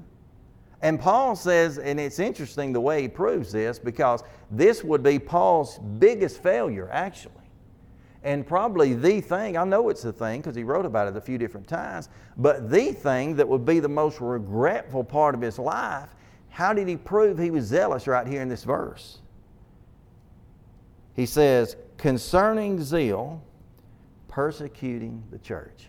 And 0.84 1.00
Paul 1.00 1.34
says, 1.34 1.78
and 1.78 1.98
it's 1.98 2.20
interesting 2.20 2.72
the 2.72 2.80
way 2.80 3.02
he 3.02 3.08
proves 3.08 3.50
this 3.50 3.80
because 3.80 4.22
this 4.52 4.84
would 4.84 5.02
be 5.02 5.18
Paul's 5.18 5.80
biggest 5.98 6.40
failure, 6.40 6.88
actually 6.92 7.44
and 8.24 8.46
probably 8.46 8.94
the 8.94 9.20
thing, 9.20 9.56
I 9.56 9.64
know 9.64 9.90
it's 9.90 10.02
the 10.02 10.12
thing 10.12 10.40
because 10.40 10.56
he 10.56 10.64
wrote 10.64 10.86
about 10.86 11.08
it 11.08 11.16
a 11.16 11.20
few 11.20 11.36
different 11.36 11.68
times, 11.68 12.08
but 12.38 12.70
the 12.70 12.92
thing 12.92 13.36
that 13.36 13.46
would 13.46 13.66
be 13.66 13.80
the 13.80 13.88
most 13.88 14.18
regretful 14.20 15.04
part 15.04 15.34
of 15.34 15.42
his 15.42 15.58
life, 15.58 16.08
how 16.48 16.72
did 16.72 16.88
he 16.88 16.96
prove 16.96 17.38
he 17.38 17.50
was 17.50 17.66
zealous 17.66 18.06
right 18.06 18.26
here 18.26 18.40
in 18.40 18.48
this 18.48 18.64
verse? 18.64 19.18
He 21.14 21.26
says, 21.26 21.76
concerning 21.98 22.82
zeal, 22.82 23.42
persecuting 24.26 25.22
the 25.30 25.38
church. 25.38 25.88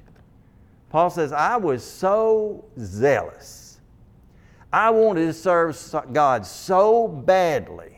Paul 0.89 1.09
says, 1.09 1.31
I 1.31 1.55
was 1.55 1.83
so 1.83 2.65
zealous. 2.77 3.64
I 4.75 4.89
wanted 4.89 5.27
to 5.27 5.33
serve 5.33 5.79
God 6.11 6.45
so 6.45 7.07
badly 7.07 7.97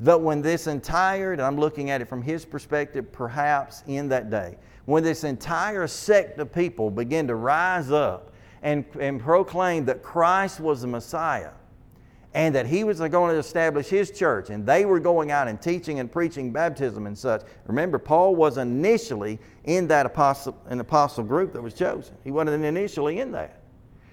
that 0.00 0.20
when 0.20 0.42
this 0.42 0.66
entire, 0.66 1.32
and 1.32 1.40
I'm 1.40 1.56
looking 1.56 1.90
at 1.90 2.00
it 2.00 2.08
from 2.08 2.20
his 2.20 2.44
perspective, 2.44 3.12
perhaps 3.12 3.84
in 3.86 4.08
that 4.08 4.28
day, 4.28 4.56
when 4.86 5.04
this 5.04 5.22
entire 5.22 5.86
sect 5.86 6.40
of 6.40 6.52
people 6.52 6.90
began 6.90 7.28
to 7.28 7.36
rise 7.36 7.92
up 7.92 8.32
and, 8.60 8.84
and 8.98 9.20
proclaim 9.20 9.84
that 9.84 10.02
Christ 10.02 10.58
was 10.58 10.80
the 10.80 10.88
Messiah 10.88 11.52
and 12.34 12.52
that 12.56 12.66
he 12.66 12.82
was 12.82 12.98
going 12.98 13.32
to 13.32 13.38
establish 13.38 13.86
his 13.86 14.10
church 14.10 14.50
and 14.50 14.66
they 14.66 14.84
were 14.84 14.98
going 14.98 15.30
out 15.30 15.46
and 15.46 15.62
teaching 15.62 16.00
and 16.00 16.10
preaching 16.10 16.50
baptism 16.50 17.06
and 17.06 17.16
such. 17.16 17.42
Remember, 17.68 18.00
Paul 18.00 18.34
was 18.34 18.58
initially 18.58 19.38
in 19.62 19.86
that 19.86 20.06
apostle, 20.06 20.60
an 20.66 20.80
apostle 20.80 21.22
group 21.22 21.52
that 21.52 21.62
was 21.62 21.74
chosen. 21.74 22.16
He 22.24 22.32
wasn't 22.32 22.64
initially 22.64 23.20
in 23.20 23.30
that. 23.30 23.57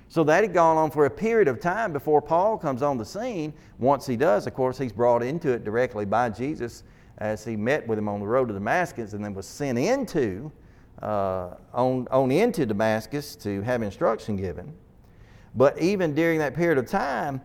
So 0.07 0.24
that 0.24 0.43
had 0.43 0.53
gone 0.53 0.77
on 0.77 0.91
for 0.91 1.05
a 1.05 1.09
period 1.09 1.47
of 1.47 1.59
time 1.59 1.91
before 1.91 2.21
Paul 2.21 2.57
comes 2.57 2.81
on 2.81 2.97
the 2.97 3.05
scene. 3.05 3.53
Once 3.79 4.05
he 4.05 4.15
does, 4.15 4.47
of 4.47 4.53
course, 4.53 4.77
he's 4.77 4.93
brought 4.93 5.24
into 5.24 5.51
it 5.51 5.63
directly 5.63 6.05
by 6.05 6.29
Jesus 6.29 6.83
as 7.17 7.43
he 7.43 7.55
met 7.55 7.88
with 7.88 7.97
him 7.97 8.07
on 8.07 8.19
the 8.19 8.27
road 8.27 8.47
to 8.50 8.53
Damascus 8.53 9.13
and 9.13 9.24
then 9.24 9.33
was 9.33 9.47
sent 9.47 9.77
into 9.79 10.51
uh, 11.01 11.55
on, 11.74 12.07
on 12.12 12.31
into 12.31 12.65
Damascus 12.65 13.35
to 13.38 13.62
have 13.62 13.81
instruction 13.81 14.35
given. 14.35 14.74
But 15.55 15.81
even 15.81 16.13
during 16.13 16.39
that 16.39 16.53
period 16.53 16.77
of 16.77 16.88
time, 16.88 17.41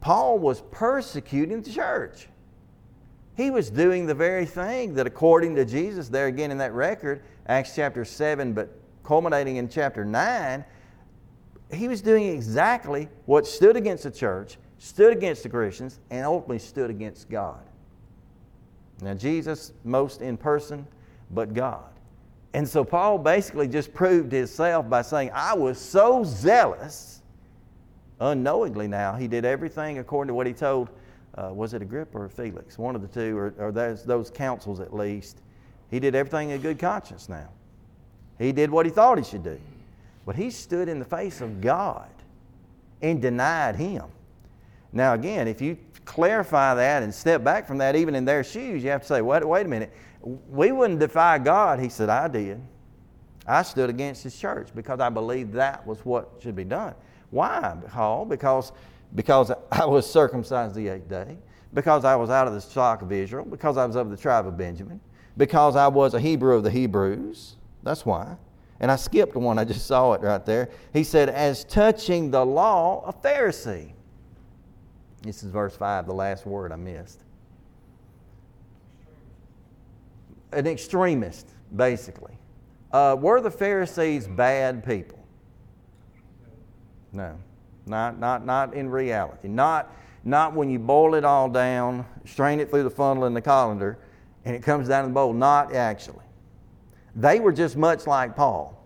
Paul 0.00 0.38
was 0.38 0.62
persecuting 0.70 1.62
the 1.62 1.70
church. 1.70 2.28
He 3.36 3.50
was 3.50 3.70
doing 3.70 4.06
the 4.06 4.14
very 4.14 4.46
thing 4.46 4.94
that, 4.94 5.06
according 5.06 5.56
to 5.56 5.64
Jesus, 5.64 6.08
there 6.08 6.26
again 6.26 6.50
in 6.50 6.58
that 6.58 6.72
record, 6.72 7.22
Acts 7.46 7.74
chapter 7.74 8.04
7, 8.04 8.52
but 8.52 8.78
culminating 9.02 9.56
in 9.56 9.68
chapter 9.68 10.04
9, 10.04 10.64
he 11.72 11.88
was 11.88 12.02
doing 12.02 12.28
exactly 12.28 13.08
what 13.26 13.46
stood 13.46 13.76
against 13.76 14.04
the 14.04 14.10
church, 14.10 14.58
stood 14.78 15.12
against 15.12 15.42
the 15.42 15.48
Christians, 15.48 16.00
and 16.10 16.24
ultimately 16.24 16.58
stood 16.58 16.90
against 16.90 17.28
God. 17.30 17.60
Now, 19.00 19.14
Jesus, 19.14 19.72
most 19.82 20.22
in 20.22 20.36
person, 20.36 20.86
but 21.30 21.54
God. 21.54 21.90
And 22.52 22.68
so 22.68 22.84
Paul 22.84 23.18
basically 23.18 23.66
just 23.66 23.92
proved 23.92 24.30
himself 24.30 24.88
by 24.88 25.02
saying, 25.02 25.30
I 25.34 25.54
was 25.54 25.78
so 25.78 26.22
zealous, 26.22 27.22
unknowingly 28.20 28.86
now, 28.86 29.16
he 29.16 29.26
did 29.26 29.44
everything 29.44 29.98
according 29.98 30.28
to 30.28 30.34
what 30.34 30.46
he 30.46 30.52
told, 30.52 30.90
uh, 31.36 31.50
was 31.52 31.74
it 31.74 31.82
Agrippa 31.82 32.16
or 32.16 32.28
Felix? 32.28 32.78
One 32.78 32.94
of 32.94 33.02
the 33.02 33.08
two, 33.08 33.36
or, 33.36 33.54
or 33.58 33.72
those, 33.72 34.04
those 34.04 34.30
councils 34.30 34.78
at 34.78 34.94
least. 34.94 35.42
He 35.90 35.98
did 35.98 36.14
everything 36.14 36.50
in 36.50 36.60
good 36.60 36.78
conscience 36.78 37.28
now. 37.28 37.48
He 38.38 38.52
did 38.52 38.70
what 38.70 38.86
he 38.86 38.92
thought 38.92 39.18
he 39.18 39.24
should 39.24 39.42
do. 39.42 39.60
But 40.26 40.36
he 40.36 40.50
stood 40.50 40.88
in 40.88 40.98
the 40.98 41.04
face 41.04 41.40
of 41.40 41.60
God 41.60 42.08
and 43.02 43.20
denied 43.20 43.76
him. 43.76 44.04
Now, 44.92 45.14
again, 45.14 45.48
if 45.48 45.60
you 45.60 45.76
clarify 46.04 46.74
that 46.74 47.02
and 47.02 47.12
step 47.12 47.42
back 47.42 47.66
from 47.66 47.78
that, 47.78 47.96
even 47.96 48.14
in 48.14 48.24
their 48.24 48.44
shoes, 48.44 48.82
you 48.82 48.90
have 48.90 49.02
to 49.02 49.06
say, 49.06 49.20
wait, 49.20 49.46
wait 49.46 49.66
a 49.66 49.68
minute. 49.68 49.92
We 50.22 50.72
wouldn't 50.72 51.00
defy 51.00 51.38
God. 51.38 51.80
He 51.80 51.88
said, 51.88 52.08
I 52.08 52.28
did. 52.28 52.60
I 53.46 53.62
stood 53.62 53.90
against 53.90 54.22
his 54.22 54.38
church 54.38 54.68
because 54.74 55.00
I 55.00 55.10
believed 55.10 55.52
that 55.54 55.86
was 55.86 55.98
what 56.04 56.30
should 56.40 56.56
be 56.56 56.64
done. 56.64 56.94
Why, 57.30 57.76
Paul? 57.88 58.24
Because, 58.24 58.72
because 59.14 59.50
I 59.72 59.84
was 59.84 60.10
circumcised 60.10 60.74
the 60.74 60.88
eighth 60.88 61.08
day, 61.08 61.36
because 61.74 62.04
I 62.04 62.16
was 62.16 62.30
out 62.30 62.46
of 62.46 62.54
the 62.54 62.60
stock 62.60 63.02
of 63.02 63.12
Israel, 63.12 63.44
because 63.44 63.76
I 63.76 63.84
was 63.84 63.96
of 63.96 64.10
the 64.10 64.16
tribe 64.16 64.46
of 64.46 64.56
Benjamin, 64.56 65.00
because 65.36 65.76
I 65.76 65.88
was 65.88 66.14
a 66.14 66.20
Hebrew 66.20 66.54
of 66.54 66.62
the 66.62 66.70
Hebrews. 66.70 67.56
That's 67.82 68.06
why. 68.06 68.36
And 68.80 68.90
I 68.90 68.96
skipped 68.96 69.36
one, 69.36 69.58
I 69.58 69.64
just 69.64 69.86
saw 69.86 70.12
it 70.14 70.20
right 70.20 70.44
there. 70.44 70.70
He 70.92 71.04
said, 71.04 71.28
As 71.28 71.64
touching 71.64 72.30
the 72.30 72.44
law, 72.44 73.04
a 73.06 73.12
Pharisee. 73.12 73.92
This 75.22 75.42
is 75.42 75.50
verse 75.50 75.76
5, 75.76 76.06
the 76.06 76.12
last 76.12 76.44
word 76.44 76.72
I 76.72 76.76
missed. 76.76 77.22
An 80.52 80.66
extremist, 80.66 81.48
basically. 81.74 82.36
Uh, 82.92 83.16
were 83.18 83.40
the 83.40 83.50
Pharisees 83.50 84.28
bad 84.28 84.84
people? 84.84 85.18
No, 87.12 87.36
not, 87.86 88.18
not, 88.18 88.44
not 88.44 88.74
in 88.74 88.88
reality. 88.88 89.48
Not, 89.48 89.90
not 90.24 90.52
when 90.52 90.68
you 90.68 90.78
boil 90.78 91.14
it 91.14 91.24
all 91.24 91.48
down, 91.48 92.04
strain 92.24 92.60
it 92.60 92.70
through 92.70 92.82
the 92.82 92.90
funnel 92.90 93.24
in 93.24 93.34
the 93.34 93.40
colander, 93.40 93.98
and 94.44 94.54
it 94.54 94.62
comes 94.62 94.88
down 94.88 95.04
in 95.04 95.10
the 95.10 95.14
bowl. 95.14 95.32
Not 95.32 95.74
actually. 95.74 96.23
They 97.16 97.40
were 97.40 97.52
just 97.52 97.76
much 97.76 98.06
like 98.06 98.34
Paul. 98.34 98.80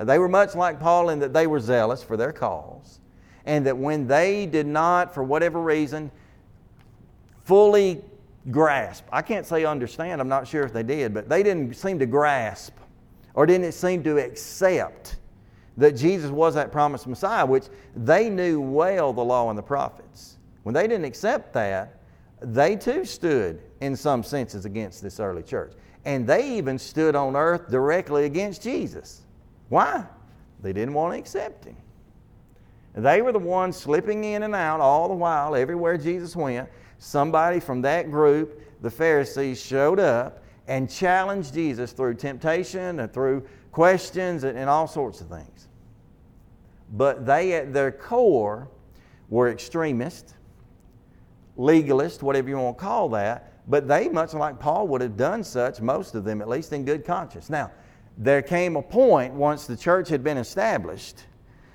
They 0.00 0.18
were 0.18 0.28
much 0.28 0.54
like 0.54 0.78
Paul 0.78 1.10
in 1.10 1.20
that 1.20 1.32
they 1.32 1.46
were 1.46 1.60
zealous 1.60 2.02
for 2.02 2.16
their 2.16 2.32
cause, 2.32 3.00
and 3.46 3.66
that 3.66 3.76
when 3.76 4.06
they 4.06 4.46
did 4.46 4.66
not, 4.66 5.14
for 5.14 5.22
whatever 5.22 5.60
reason, 5.60 6.10
fully 7.44 8.02
grasp, 8.50 9.04
I 9.10 9.22
can't 9.22 9.46
say 9.46 9.64
understand, 9.64 10.20
I'm 10.20 10.28
not 10.28 10.46
sure 10.46 10.64
if 10.64 10.72
they 10.72 10.82
did, 10.82 11.14
but 11.14 11.28
they 11.28 11.42
didn't 11.42 11.74
seem 11.74 11.98
to 11.98 12.06
grasp 12.06 12.74
or 13.34 13.46
didn't 13.46 13.72
seem 13.72 14.02
to 14.04 14.18
accept 14.18 15.16
that 15.76 15.92
Jesus 15.92 16.30
was 16.30 16.54
that 16.54 16.72
promised 16.72 17.06
Messiah, 17.06 17.44
which 17.44 17.64
they 17.94 18.30
knew 18.30 18.60
well 18.60 19.12
the 19.12 19.24
law 19.24 19.48
and 19.50 19.58
the 19.58 19.62
prophets. 19.62 20.38
When 20.62 20.74
they 20.74 20.86
didn't 20.86 21.04
accept 21.04 21.52
that, 21.52 22.00
they 22.40 22.76
too 22.76 23.04
stood 23.04 23.60
in 23.80 23.94
some 23.94 24.22
senses 24.22 24.64
against 24.64 25.02
this 25.02 25.20
early 25.20 25.42
church. 25.42 25.72
And 26.06 26.24
they 26.24 26.56
even 26.56 26.78
stood 26.78 27.16
on 27.16 27.34
earth 27.34 27.68
directly 27.68 28.24
against 28.24 28.62
Jesus. 28.62 29.22
Why? 29.68 30.06
They 30.62 30.72
didn't 30.72 30.94
want 30.94 31.12
to 31.12 31.18
accept 31.18 31.64
him. 31.64 31.76
They 32.94 33.20
were 33.20 33.32
the 33.32 33.40
ones 33.40 33.76
slipping 33.76 34.22
in 34.22 34.44
and 34.44 34.54
out 34.54 34.80
all 34.80 35.08
the 35.08 35.14
while, 35.14 35.56
everywhere 35.56 35.98
Jesus 35.98 36.34
went. 36.36 36.68
Somebody 36.98 37.58
from 37.58 37.82
that 37.82 38.10
group, 38.10 38.62
the 38.80 38.90
Pharisees, 38.90 39.60
showed 39.60 39.98
up 39.98 40.44
and 40.68 40.88
challenged 40.88 41.52
Jesus 41.52 41.90
through 41.90 42.14
temptation 42.14 43.00
and 43.00 43.12
through 43.12 43.44
questions 43.72 44.44
and, 44.44 44.56
and 44.56 44.70
all 44.70 44.86
sorts 44.86 45.20
of 45.20 45.28
things. 45.28 45.68
But 46.92 47.26
they, 47.26 47.54
at 47.54 47.74
their 47.74 47.90
core, 47.90 48.68
were 49.28 49.50
extremists, 49.50 50.34
legalists, 51.58 52.22
whatever 52.22 52.48
you 52.48 52.58
want 52.58 52.78
to 52.78 52.84
call 52.84 53.08
that, 53.10 53.52
but 53.68 53.88
they, 53.88 54.08
much 54.08 54.32
like 54.34 54.60
Paul, 54.60 54.88
would 54.88 55.00
have 55.00 55.16
done 55.16 55.42
such, 55.42 55.80
most 55.80 56.14
of 56.14 56.24
them 56.24 56.40
at 56.40 56.48
least, 56.48 56.72
in 56.72 56.84
good 56.84 57.04
conscience. 57.04 57.50
Now, 57.50 57.72
there 58.16 58.42
came 58.42 58.76
a 58.76 58.82
point 58.82 59.34
once 59.34 59.66
the 59.66 59.76
church 59.76 60.08
had 60.08 60.22
been 60.22 60.38
established 60.38 61.24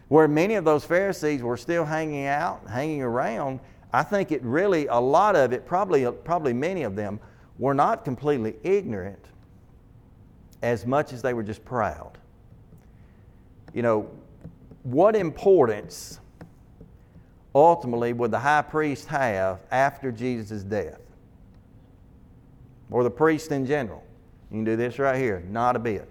where 0.08 0.28
many 0.28 0.56
of 0.56 0.66
those 0.66 0.84
Pharisees 0.84 1.42
were 1.42 1.58
still 1.58 1.86
hanging 1.86 2.26
out, 2.26 2.68
hanging 2.70 3.02
around. 3.02 3.60
I 3.94 4.04
think 4.04 4.32
it 4.32 4.42
really, 4.44 4.88
a 4.88 5.00
lot 5.00 5.36
of 5.36 5.54
it, 5.54 5.66
probably, 5.66 6.10
probably 6.12 6.54
many 6.54 6.84
of 6.84 6.96
them, 6.96 7.20
were 7.58 7.74
not 7.74 8.04
completely 8.04 8.56
ignorant 8.64 9.24
as 10.62 10.86
much 10.86 11.14
as 11.14 11.22
they 11.22 11.34
were 11.34 11.44
just 11.44 11.64
proud. 11.64 12.18
You 13.74 13.82
know, 13.84 14.10
what 14.84 15.16
importance 15.16 16.20
ultimately 17.54 18.14
would 18.14 18.32
the 18.32 18.40
high 18.40 18.64
priest 18.64 19.08
have 19.08 19.60
after 19.72 20.12
Jesus' 20.12 20.64
death? 20.64 21.00
Or 22.92 23.04
the 23.04 23.12
priest 23.12 23.52
in 23.52 23.66
general. 23.66 24.04
You 24.52 24.58
can 24.58 24.64
do 24.64 24.76
this 24.76 25.00
right 25.00 25.18
here, 25.18 25.44
not 25.50 25.76
a 25.76 25.80
bit. 25.80 26.08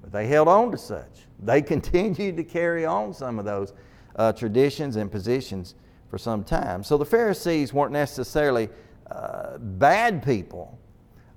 But 0.00 0.12
they 0.12 0.26
held 0.26 0.48
on 0.48 0.70
to 0.70 0.78
such. 0.78 1.26
They 1.40 1.60
continued 1.74 2.36
to 2.36 2.44
carry 2.44 2.86
on 2.86 3.12
some 3.12 3.38
of 3.38 3.44
those 3.44 3.74
uh, 4.16 4.32
traditions 4.32 4.96
and 4.96 5.10
positions 5.10 5.74
for 6.10 6.18
some 6.18 6.44
time. 6.44 6.82
So 6.82 6.96
the 6.96 7.04
Pharisees 7.04 7.72
weren't 7.72 7.92
necessarily 7.92 8.68
uh, 9.10 9.58
bad 9.58 10.24
people, 10.24 10.78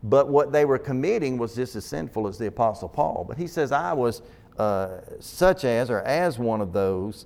but 0.03 0.29
what 0.29 0.51
they 0.51 0.65
were 0.65 0.77
committing 0.77 1.37
was 1.37 1.55
just 1.55 1.75
as 1.75 1.85
sinful 1.85 2.27
as 2.27 2.37
the 2.37 2.47
Apostle 2.47 2.89
Paul. 2.89 3.25
But 3.27 3.37
he 3.37 3.47
says, 3.47 3.71
I 3.71 3.93
was 3.93 4.21
uh, 4.57 4.99
such 5.19 5.65
as, 5.65 5.89
or 5.89 6.01
as 6.01 6.39
one 6.39 6.61
of 6.61 6.73
those, 6.73 7.25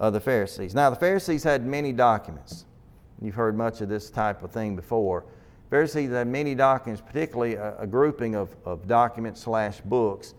of 0.00 0.14
the 0.14 0.20
Pharisees. 0.20 0.74
Now, 0.74 0.88
the 0.88 0.96
Pharisees 0.96 1.44
had 1.44 1.66
many 1.66 1.92
documents. 1.92 2.64
You've 3.20 3.34
heard 3.34 3.54
much 3.56 3.82
of 3.82 3.90
this 3.90 4.10
type 4.10 4.42
of 4.42 4.50
thing 4.50 4.74
before. 4.74 5.26
Pharisees 5.70 6.10
had 6.10 6.26
many 6.26 6.56
documents, 6.56 7.00
particularly 7.00 7.54
a, 7.54 7.78
a 7.78 7.86
grouping 7.86 8.34
of, 8.34 8.54
of 8.64 8.88
documents 8.88 9.40
slash 9.40 9.80
books 9.80 10.34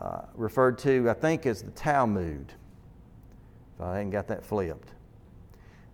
uh, 0.00 0.22
referred 0.34 0.78
to, 0.78 1.08
I 1.08 1.14
think, 1.14 1.46
as 1.46 1.62
the 1.62 1.70
Talmud. 1.70 2.52
If 3.74 3.80
I 3.80 3.96
hadn't 3.96 4.10
got 4.10 4.28
that 4.28 4.44
flipped. 4.44 4.90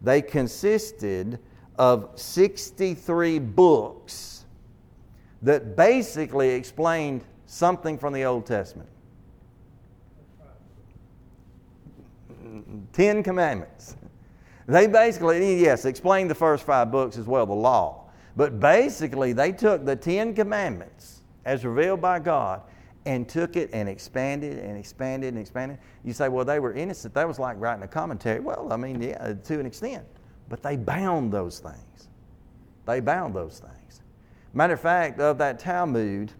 They 0.01 0.21
consisted 0.21 1.39
of 1.79 2.11
63 2.17 3.39
books 3.39 4.45
that 5.43 5.77
basically 5.77 6.51
explained 6.51 7.25
something 7.47 7.99
from 7.99 8.13
the 8.13 8.25
Old 8.25 8.47
Testament. 8.47 8.89
Ten 12.93 13.23
Commandments. 13.23 13.97
They 14.67 14.87
basically, 14.87 15.61
yes, 15.61 15.85
explained 15.85 16.31
the 16.31 16.35
first 16.35 16.65
five 16.65 16.91
books 16.91 17.17
as 17.17 17.27
well, 17.27 17.47
the 17.47 17.53
law. 17.53 18.02
But 18.37 18.61
basically, 18.61 19.33
they 19.33 19.53
took 19.53 19.85
the 19.85 19.97
Ten 19.97 20.35
Commandments 20.35 21.23
as 21.45 21.65
revealed 21.65 22.01
by 22.01 22.19
God 22.19 22.63
and 23.05 23.29
took 23.29 23.57
it 23.57 23.71
and 23.73 23.89
expanded 23.89 24.59
and 24.59 24.79
expanded 24.79 25.35
and 25.35 25.39
expanded. 25.39 25.79
You 26.05 26.13
say, 26.13 26.29
well, 26.29 26.45
they 26.45 26.61
were 26.61 26.73
innocent. 26.73 27.15
That 27.15 27.27
was 27.27 27.39
like 27.39 27.57
writing 27.59 27.83
a 27.83 27.89
commentary. 27.89 28.41
Well, 28.41 28.73
I 28.73 28.77
mean, 28.77 29.03
yeah, 29.03 29.35
to 29.35 29.61
an 29.61 29.67
extent. 29.67 30.05
But 30.49 30.63
they 30.63 30.77
bound 30.77 31.33
those 31.33 31.59
things. 31.59 32.09
They 32.87 33.01
bound 33.01 33.35
those 33.35 33.59
things. 33.59 34.03
Matter 34.55 34.75
of 34.75 34.81
fact, 34.81 35.19
of 35.21 35.39
that 35.39 35.59
Talmud, 35.59 36.31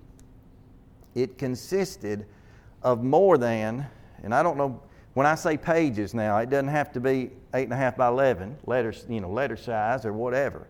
it 1.15 1.39
consisted 1.39 2.27
of 2.83 3.03
more 3.03 3.39
than, 3.39 3.87
and 4.23 4.35
I 4.35 4.43
don't 4.43 4.57
know, 4.57 4.83
when 5.15 5.27
I 5.27 5.35
say 5.35 5.57
pages 5.57 6.15
now, 6.15 6.39
it 6.39 6.49
doesn't 6.49 6.69
have 6.69 6.93
to 6.93 7.01
be 7.01 7.31
eight 7.55 7.65
and 7.65 7.73
a 7.73 7.77
half 7.77 7.97
by 7.97 8.09
eleven 8.09 8.57
letters, 8.67 9.05
you 9.09 9.21
know, 9.21 9.31
letter 9.31 9.57
size 9.57 10.07
or 10.07 10.13
whatever. 10.13 10.67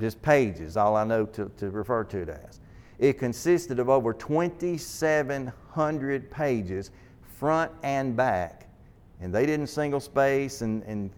Just 0.00 0.20
pages, 0.22 0.76
all 0.76 0.96
I 0.96 1.04
know 1.04 1.26
to, 1.26 1.48
to 1.56 1.70
refer 1.70 2.02
to 2.04 2.18
it 2.18 2.28
as. 2.28 2.60
It 2.98 3.18
consisted 3.18 3.78
of 3.78 3.88
over 3.88 4.12
2,700 4.12 6.30
pages, 6.30 6.90
front 7.38 7.72
and 7.82 8.14
back. 8.16 8.68
And 9.20 9.34
they 9.34 9.44
didn't 9.46 9.68
single 9.68 10.00
space 10.00 10.60
and, 10.62 10.82
and, 10.84 11.10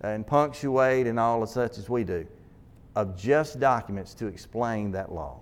and 0.00 0.26
punctuate 0.26 1.06
and 1.06 1.20
all 1.20 1.42
of 1.42 1.48
such 1.48 1.78
as 1.78 1.88
we 1.88 2.04
do, 2.04 2.26
of 2.96 3.16
just 3.16 3.60
documents 3.60 4.14
to 4.14 4.26
explain 4.26 4.90
that 4.92 5.12
law, 5.12 5.40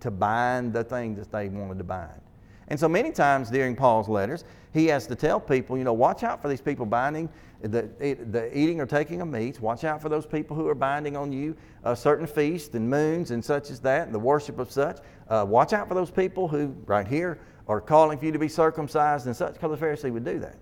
to 0.00 0.10
bind 0.10 0.72
the 0.72 0.82
things 0.84 1.18
that 1.18 1.30
they 1.32 1.48
wanted 1.48 1.78
to 1.78 1.84
bind. 1.84 2.20
And 2.68 2.78
so 2.78 2.88
many 2.88 3.12
times 3.12 3.50
during 3.50 3.76
Paul's 3.76 4.08
letters, 4.08 4.44
he 4.72 4.86
has 4.86 5.06
to 5.06 5.14
tell 5.14 5.40
people, 5.40 5.78
you 5.78 5.84
know, 5.84 5.92
watch 5.92 6.22
out 6.22 6.42
for 6.42 6.48
these 6.48 6.60
people 6.60 6.84
binding 6.84 7.28
the, 7.62 7.88
the 7.98 8.50
eating 8.56 8.80
or 8.80 8.86
taking 8.86 9.20
of 9.20 9.28
meats. 9.28 9.60
Watch 9.60 9.84
out 9.84 10.02
for 10.02 10.08
those 10.08 10.26
people 10.26 10.56
who 10.56 10.68
are 10.68 10.74
binding 10.74 11.16
on 11.16 11.32
you 11.32 11.56
a 11.84 11.96
certain 11.96 12.26
feast 12.26 12.74
and 12.74 12.88
moons 12.88 13.30
and 13.30 13.44
such 13.44 13.70
as 13.70 13.80
that, 13.80 14.06
and 14.06 14.14
the 14.14 14.18
worship 14.18 14.58
of 14.58 14.70
such. 14.70 14.98
Uh, 15.28 15.44
watch 15.48 15.72
out 15.72 15.88
for 15.88 15.94
those 15.94 16.10
people 16.10 16.48
who, 16.48 16.74
right 16.86 17.06
here, 17.06 17.38
are 17.68 17.80
calling 17.80 18.18
for 18.18 18.26
you 18.26 18.32
to 18.32 18.38
be 18.38 18.48
circumcised 18.48 19.26
and 19.26 19.34
such, 19.34 19.54
because 19.54 19.78
the 19.78 19.84
Pharisee 19.84 20.12
would 20.12 20.24
do 20.24 20.38
that. 20.40 20.56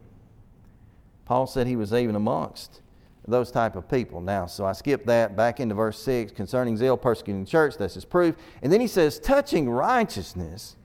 Paul 1.24 1.46
said 1.46 1.66
he 1.66 1.76
was 1.76 1.92
even 1.92 2.16
amongst 2.16 2.82
those 3.26 3.50
type 3.50 3.76
of 3.76 3.88
people. 3.88 4.20
Now, 4.20 4.46
so 4.46 4.66
I 4.66 4.72
skip 4.72 5.06
that 5.06 5.36
back 5.36 5.58
into 5.60 5.74
verse 5.74 5.98
6 6.00 6.32
concerning 6.32 6.76
zeal 6.76 6.96
persecuting 6.96 7.46
church. 7.46 7.76
That's 7.78 7.94
his 7.94 8.04
proof. 8.04 8.36
And 8.62 8.70
then 8.72 8.80
he 8.80 8.86
says, 8.86 9.18
touching 9.18 9.68
righteousness, 9.68 10.76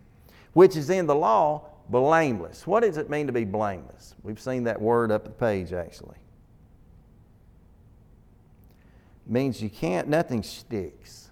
which 0.59 0.75
is 0.75 0.89
in 0.89 1.07
the 1.07 1.15
law, 1.15 1.61
blameless. 1.87 2.67
What 2.67 2.83
does 2.83 2.97
it 2.97 3.09
mean 3.09 3.27
to 3.27 3.31
be 3.31 3.45
blameless? 3.45 4.13
We've 4.23 4.41
seen 4.41 4.65
that 4.65 4.81
word 4.81 5.09
up 5.09 5.23
the 5.23 5.29
page 5.29 5.71
actually. 5.71 6.17
It 9.25 9.31
means 9.31 9.63
you 9.63 9.69
can't, 9.69 10.09
nothing 10.09 10.43
sticks. 10.43 11.29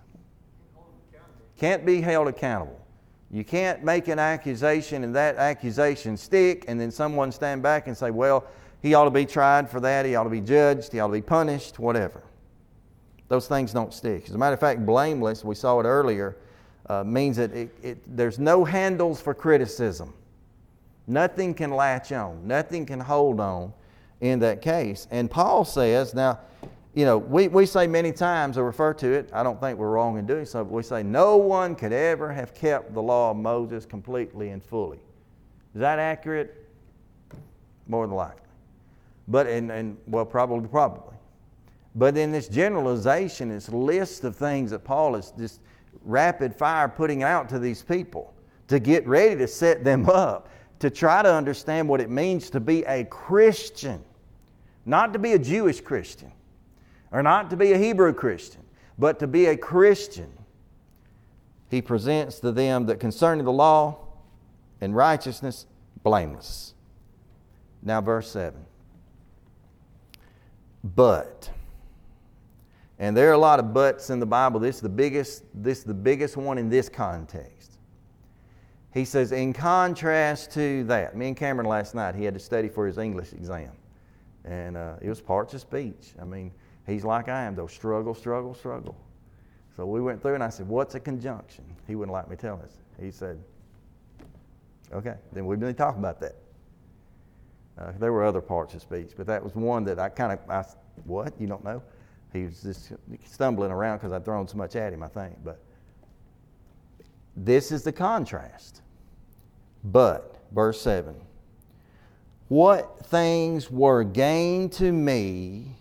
Can't 1.57 1.85
be 1.85 1.99
held 1.99 2.29
accountable. 2.29 2.79
You 3.29 3.43
can't 3.43 3.83
make 3.83 4.07
an 4.07 4.17
accusation 4.17 5.03
and 5.03 5.13
that 5.17 5.35
accusation 5.35 6.15
stick, 6.15 6.63
and 6.69 6.79
then 6.79 6.89
someone 6.89 7.33
stand 7.33 7.61
back 7.61 7.87
and 7.87 7.97
say, 7.97 8.11
well, 8.11 8.45
he 8.81 8.93
ought 8.93 9.03
to 9.03 9.11
be 9.11 9.25
tried 9.25 9.69
for 9.69 9.81
that, 9.81 10.05
he 10.05 10.15
ought 10.15 10.23
to 10.23 10.29
be 10.29 10.39
judged, 10.39 10.93
he 10.93 11.01
ought 11.01 11.07
to 11.07 11.11
be 11.13 11.21
punished, 11.21 11.79
whatever. 11.79 12.23
Those 13.27 13.49
things 13.49 13.73
don't 13.73 13.93
stick. 13.93 14.29
As 14.29 14.35
a 14.35 14.37
matter 14.37 14.53
of 14.53 14.61
fact, 14.61 14.85
blameless, 14.85 15.43
we 15.43 15.53
saw 15.53 15.81
it 15.81 15.83
earlier, 15.83 16.37
uh, 16.89 17.03
means 17.03 17.37
that 17.37 17.51
it, 17.53 17.75
it, 17.83 18.17
there's 18.17 18.39
no 18.39 18.63
handles 18.63 19.21
for 19.21 19.33
criticism. 19.33 20.13
Nothing 21.07 21.53
can 21.53 21.71
latch 21.71 22.11
on, 22.11 22.45
nothing 22.47 22.85
can 22.85 22.99
hold 22.99 23.39
on 23.39 23.73
in 24.21 24.39
that 24.39 24.61
case. 24.61 25.07
And 25.11 25.29
Paul 25.29 25.63
says, 25.63 26.13
now, 26.13 26.39
you 26.93 27.05
know, 27.05 27.17
we, 27.17 27.47
we 27.47 27.65
say 27.65 27.85
many 27.85 28.11
times 28.11 28.57
or 28.57 28.65
refer 28.65 28.93
to 28.95 29.11
it, 29.11 29.29
I 29.31 29.43
don't 29.43 29.59
think 29.59 29.77
we're 29.77 29.91
wrong 29.91 30.17
in 30.17 30.25
doing 30.25 30.45
so, 30.45 30.63
but 30.63 30.73
we 30.73 30.83
say 30.83 31.03
no 31.03 31.37
one 31.37 31.75
could 31.75 31.93
ever 31.93 32.33
have 32.33 32.53
kept 32.55 32.93
the 32.93 33.01
law 33.01 33.31
of 33.31 33.37
Moses 33.37 33.85
completely 33.85 34.49
and 34.49 34.63
fully. 34.63 34.97
Is 35.75 35.81
that 35.81 35.99
accurate? 35.99 36.67
More 37.87 38.07
than 38.07 38.15
likely. 38.15 38.41
But, 39.27 39.47
and, 39.47 39.71
and 39.71 39.97
well, 40.07 40.25
probably, 40.25 40.67
probably. 40.67 41.15
But 41.93 42.17
in 42.17 42.31
this 42.31 42.47
generalization, 42.47 43.49
this 43.49 43.69
list 43.69 44.23
of 44.23 44.35
things 44.35 44.71
that 44.71 44.83
Paul 44.83 45.15
is 45.15 45.31
just 45.37 45.61
rapid 46.03 46.55
fire 46.55 46.87
putting 46.87 47.23
out 47.23 47.49
to 47.49 47.59
these 47.59 47.81
people 47.81 48.33
to 48.67 48.79
get 48.79 49.07
ready 49.07 49.35
to 49.35 49.47
set 49.47 49.83
them 49.83 50.09
up 50.09 50.49
to 50.79 50.89
try 50.89 51.23
to 51.23 51.33
understand 51.33 51.87
what 51.89 52.01
it 52.01 52.09
means 52.09 52.49
to 52.51 52.59
be 52.59 52.83
a 52.85 53.03
Christian, 53.05 54.03
not 54.85 55.13
to 55.13 55.19
be 55.19 55.33
a 55.33 55.39
Jewish 55.39 55.81
Christian 55.81 56.31
or 57.11 57.23
not 57.23 57.49
to 57.49 57.57
be 57.57 57.71
a 57.71 57.77
Hebrew 57.77 58.13
Christian, 58.13 58.61
but 58.97 59.19
to 59.19 59.27
be 59.27 59.47
a 59.47 59.57
Christian. 59.57 60.31
He 61.69 61.81
presents 61.81 62.39
to 62.39 62.51
them 62.51 62.85
that 62.87 62.99
concerning 62.99 63.45
the 63.45 63.51
law 63.51 63.97
and 64.79 64.95
righteousness, 64.95 65.65
blameless. 66.03 66.73
Now, 67.81 68.01
verse 68.01 68.29
7. 68.31 68.65
But, 70.83 71.49
and 72.99 73.15
there 73.15 73.29
are 73.29 73.33
a 73.33 73.37
lot 73.37 73.59
of 73.59 73.73
buts 73.73 74.09
in 74.09 74.19
the 74.19 74.25
Bible. 74.25 74.59
This 74.59 74.77
is 74.77 74.81
the 74.81 74.89
biggest, 74.89 75.43
this 75.53 75.79
is 75.79 75.83
the 75.83 75.93
biggest 75.93 76.35
one 76.35 76.57
in 76.57 76.69
this 76.69 76.89
context. 76.89 77.77
He 78.93 79.05
says, 79.05 79.31
in 79.31 79.53
contrast 79.53 80.51
to 80.53 80.83
that, 80.85 81.15
me 81.15 81.27
and 81.27 81.37
Cameron 81.37 81.67
last 81.67 81.93
night, 81.93 82.15
he 82.15 82.23
had 82.23 82.33
to 82.33 82.39
study 82.39 82.67
for 82.67 82.87
his 82.87 82.97
English 82.97 83.33
exam. 83.33 83.71
And 84.43 84.75
uh, 84.75 84.95
it 85.01 85.09
was 85.09 85.21
parts 85.21 85.53
of 85.53 85.61
speech. 85.61 86.13
I 86.19 86.23
mean, 86.23 86.51
he's 86.87 87.03
like 87.03 87.29
I 87.29 87.43
am, 87.43 87.55
though 87.55 87.67
struggle, 87.67 88.15
struggle, 88.15 88.55
struggle. 88.55 88.97
So 89.75 89.85
we 89.85 90.01
went 90.01 90.21
through 90.21 90.33
and 90.33 90.43
I 90.43 90.49
said, 90.49 90.67
What's 90.67 90.95
a 90.95 90.99
conjunction? 90.99 91.63
He 91.85 91.93
wouldn't 91.93 92.13
like 92.13 92.27
me 92.27 92.35
telling 92.35 92.63
us. 92.63 92.77
He 92.99 93.11
said, 93.11 93.37
Okay, 94.91 95.15
then 95.33 95.45
we've 95.45 95.59
been 95.59 95.75
talking 95.75 95.99
about 95.99 96.19
that. 96.21 96.35
Uh, 97.77 97.91
there 97.99 98.11
were 98.11 98.23
other 98.23 98.41
parts 98.41 98.73
of 98.73 98.81
speech, 98.81 99.11
but 99.15 99.27
that 99.27 99.43
was 99.43 99.53
one 99.53 99.83
that 99.83 99.99
I 99.99 100.09
kind 100.09 100.31
of, 100.31 100.49
I, 100.49 100.65
what? 101.05 101.33
You 101.39 101.45
don't 101.45 101.63
know? 101.63 101.83
He 102.33 102.43
was 102.43 102.61
just 102.61 102.91
stumbling 103.25 103.71
around 103.71 103.97
because 103.97 104.11
I'd 104.11 104.25
thrown 104.25 104.47
so 104.47 104.57
much 104.57 104.75
at 104.75 104.93
him, 104.93 105.01
I 105.03 105.07
think. 105.07 105.35
But 105.43 105.59
this 107.35 107.71
is 107.71 107.83
the 107.83 107.91
contrast. 107.91 108.81
But, 109.83 110.35
verse 110.51 110.81
7 110.81 111.15
What 112.47 113.05
things 113.05 113.71
were 113.71 114.03
gained 114.03 114.73
to 114.73 114.91
me, 114.91 115.77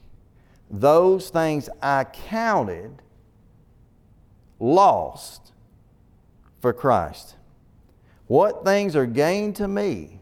those 0.70 1.30
things 1.30 1.68
I 1.82 2.04
counted 2.04 3.02
lost 4.59 5.52
for 6.61 6.72
Christ. 6.72 7.37
What 8.26 8.64
things 8.64 8.96
are 8.96 9.06
gained 9.06 9.56
to 9.56 9.68
me, 9.68 10.20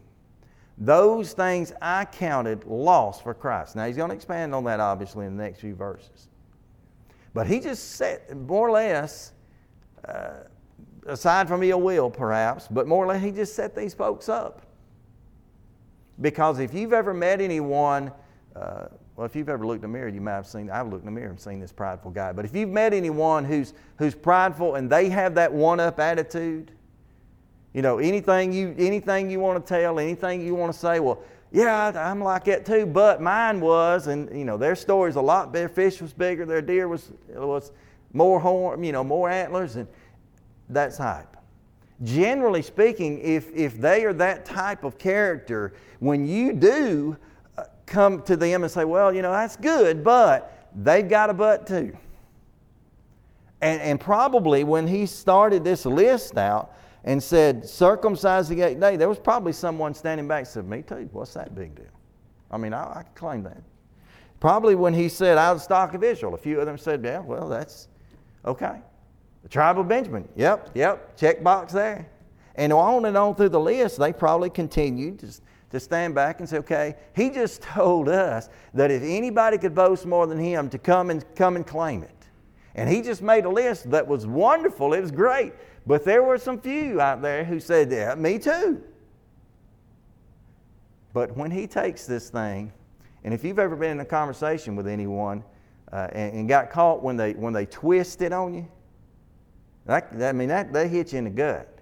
those 0.76 1.32
things 1.32 1.72
I 1.80 2.04
counted 2.04 2.64
lost 2.64 3.22
for 3.22 3.34
Christ. 3.34 3.76
Now, 3.76 3.86
he's 3.86 3.96
going 3.96 4.10
to 4.10 4.14
expand 4.14 4.54
on 4.54 4.64
that 4.64 4.80
obviously 4.80 5.26
in 5.26 5.36
the 5.36 5.42
next 5.42 5.60
few 5.60 5.74
verses. 5.74 6.28
But 7.32 7.46
he 7.46 7.60
just 7.60 7.92
said, 7.92 8.22
more 8.48 8.68
or 8.68 8.72
less, 8.72 9.32
uh, 10.06 10.44
aside 11.06 11.48
from 11.48 11.62
ill 11.62 11.80
will, 11.80 12.10
perhaps, 12.10 12.68
but 12.68 12.86
more 12.86 13.04
or 13.04 13.08
less, 13.08 13.22
he 13.22 13.30
just 13.30 13.54
set 13.54 13.74
these 13.74 13.94
folks 13.94 14.28
up. 14.28 14.62
Because 16.20 16.60
if 16.60 16.72
you've 16.72 16.92
ever 16.92 17.12
met 17.12 17.40
anyone, 17.40 18.12
uh, 18.54 18.86
well, 19.16 19.26
if 19.26 19.34
you've 19.34 19.48
ever 19.48 19.66
looked 19.66 19.84
in 19.84 19.92
the 19.92 19.98
mirror, 19.98 20.08
you 20.08 20.20
might 20.20 20.32
have 20.32 20.46
seen, 20.46 20.70
I've 20.70 20.88
looked 20.88 21.02
in 21.02 21.06
the 21.06 21.20
mirror 21.20 21.30
and 21.30 21.40
seen 21.40 21.60
this 21.60 21.72
prideful 21.72 22.10
guy. 22.10 22.32
But 22.32 22.44
if 22.44 22.54
you've 22.54 22.70
met 22.70 22.92
anyone 22.92 23.44
who's, 23.44 23.74
who's 23.96 24.14
prideful 24.14 24.76
and 24.76 24.90
they 24.90 25.08
have 25.08 25.34
that 25.36 25.52
one 25.52 25.80
up 25.80 25.98
attitude, 26.00 26.72
you 27.74 27.82
know, 27.82 27.98
anything 27.98 28.52
you, 28.52 28.74
anything 28.78 29.28
you 29.28 29.40
want 29.40 29.64
to 29.64 29.68
tell, 29.68 29.98
anything 29.98 30.40
you 30.40 30.54
want 30.54 30.72
to 30.72 30.78
say, 30.78 31.00
well, 31.00 31.20
yeah, 31.50 31.92
I'm 31.94 32.20
like 32.20 32.44
that 32.44 32.64
too, 32.64 32.86
but 32.86 33.20
mine 33.20 33.60
was, 33.60 34.06
and 34.06 34.36
you 34.36 34.44
know, 34.44 34.56
their 34.56 34.74
story's 34.76 35.16
a 35.16 35.20
lot 35.20 35.52
better. 35.52 35.68
Fish 35.68 36.00
was 36.00 36.12
bigger, 36.12 36.46
their 36.46 36.62
deer 36.62 36.88
was, 36.88 37.10
was 37.28 37.72
more 38.12 38.40
horn, 38.40 38.82
you 38.82 38.92
know, 38.92 39.04
more 39.04 39.28
antlers, 39.28 39.76
and 39.76 39.88
that's 40.68 40.96
hype. 40.96 41.36
Generally 42.02 42.62
speaking, 42.62 43.20
if, 43.20 43.52
if 43.54 43.80
they 43.80 44.04
are 44.04 44.12
that 44.14 44.44
type 44.44 44.84
of 44.84 44.98
character, 44.98 45.74
when 45.98 46.26
you 46.26 46.52
do 46.52 47.16
uh, 47.56 47.64
come 47.86 48.22
to 48.22 48.36
them 48.36 48.62
and 48.62 48.70
say, 48.70 48.84
well, 48.84 49.14
you 49.14 49.22
know, 49.22 49.32
that's 49.32 49.56
good, 49.56 50.02
but 50.02 50.70
they've 50.76 51.08
got 51.08 51.30
a 51.30 51.34
but 51.34 51.66
too. 51.66 51.96
And, 53.60 53.80
and 53.80 54.00
probably 54.00 54.64
when 54.64 54.86
he 54.86 55.06
started 55.06 55.64
this 55.64 55.86
list 55.86 56.36
out 56.36 56.72
and 57.04 57.22
said, 57.22 57.68
circumcised 57.68 58.50
the 58.50 58.62
eighth 58.62 58.80
day, 58.80 58.96
there 58.96 59.08
was 59.08 59.18
probably 59.18 59.52
someone 59.52 59.94
standing 59.94 60.26
back 60.26 60.40
and 60.40 60.48
said, 60.48 60.66
me 60.66 60.82
too, 60.82 61.08
what's 61.12 61.34
that 61.34 61.54
big 61.54 61.74
deal? 61.74 61.84
I 62.50 62.56
mean, 62.56 62.72
I, 62.72 62.82
I 62.82 63.02
claim 63.14 63.42
that. 63.42 63.62
Probably 64.40 64.74
when 64.74 64.94
he 64.94 65.08
said, 65.08 65.38
out 65.38 65.52
of 65.52 65.58
the 65.58 65.64
stock 65.64 65.94
of 65.94 66.02
Israel, 66.02 66.34
a 66.34 66.38
few 66.38 66.60
of 66.60 66.66
them 66.66 66.78
said, 66.78 67.02
yeah, 67.04 67.20
well, 67.20 67.48
that's 67.48 67.88
okay. 68.44 68.80
The 69.42 69.48
tribe 69.48 69.78
of 69.78 69.86
Benjamin. 69.86 70.26
Yep, 70.36 70.70
yep, 70.74 71.16
check 71.16 71.42
box 71.42 71.72
there. 71.72 72.08
And 72.54 72.72
on 72.72 73.04
and 73.04 73.16
on 73.16 73.34
through 73.34 73.50
the 73.50 73.60
list, 73.60 73.98
they 73.98 74.12
probably 74.12 74.48
continued 74.48 75.18
to, 75.18 75.28
to 75.70 75.80
stand 75.80 76.14
back 76.14 76.40
and 76.40 76.48
say, 76.48 76.58
okay, 76.58 76.94
he 77.14 77.28
just 77.28 77.60
told 77.74 78.08
us 78.08 78.48
that 78.72 78.90
if 78.90 79.02
anybody 79.02 79.58
could 79.58 79.74
boast 79.74 80.06
more 80.06 80.26
than 80.26 80.38
him, 80.38 80.70
to 80.70 80.78
come 80.78 81.10
and 81.10 81.24
come 81.34 81.56
and 81.56 81.66
claim 81.66 82.02
it. 82.02 82.10
And 82.76 82.88
he 82.88 83.02
just 83.02 83.22
made 83.22 83.44
a 83.44 83.48
list 83.48 83.90
that 83.90 84.06
was 84.06 84.26
wonderful. 84.26 84.94
It 84.94 85.00
was 85.00 85.12
great. 85.12 85.52
But 85.86 86.04
there 86.04 86.22
were 86.22 86.38
some 86.38 86.60
few 86.60 87.00
out 87.00 87.20
there 87.20 87.44
who 87.44 87.60
said, 87.60 87.90
Yeah, 87.90 88.14
me 88.14 88.38
too. 88.38 88.82
But 91.12 91.36
when 91.36 91.50
he 91.50 91.66
takes 91.66 92.06
this 92.06 92.30
thing, 92.30 92.72
and 93.22 93.32
if 93.32 93.44
you've 93.44 93.58
ever 93.58 93.76
been 93.76 93.92
in 93.92 94.00
a 94.00 94.04
conversation 94.04 94.76
with 94.76 94.88
anyone 94.88 95.44
uh, 95.92 96.08
and, 96.12 96.34
and, 96.34 96.48
got 96.48 96.70
caught 96.70 97.02
when 97.02 97.16
they, 97.16 97.32
when 97.32 97.52
they 97.52 97.66
twist 97.66 98.20
it 98.20 98.32
on 98.32 98.52
you, 98.52 98.68
that, 99.86 100.10
I 100.20 100.32
mean, 100.32 100.48
that, 100.48 100.72
they 100.72 100.88
hit 100.88 101.12
you 101.12 101.18
in 101.18 101.24
the 101.24 101.30
gut. 101.30 101.78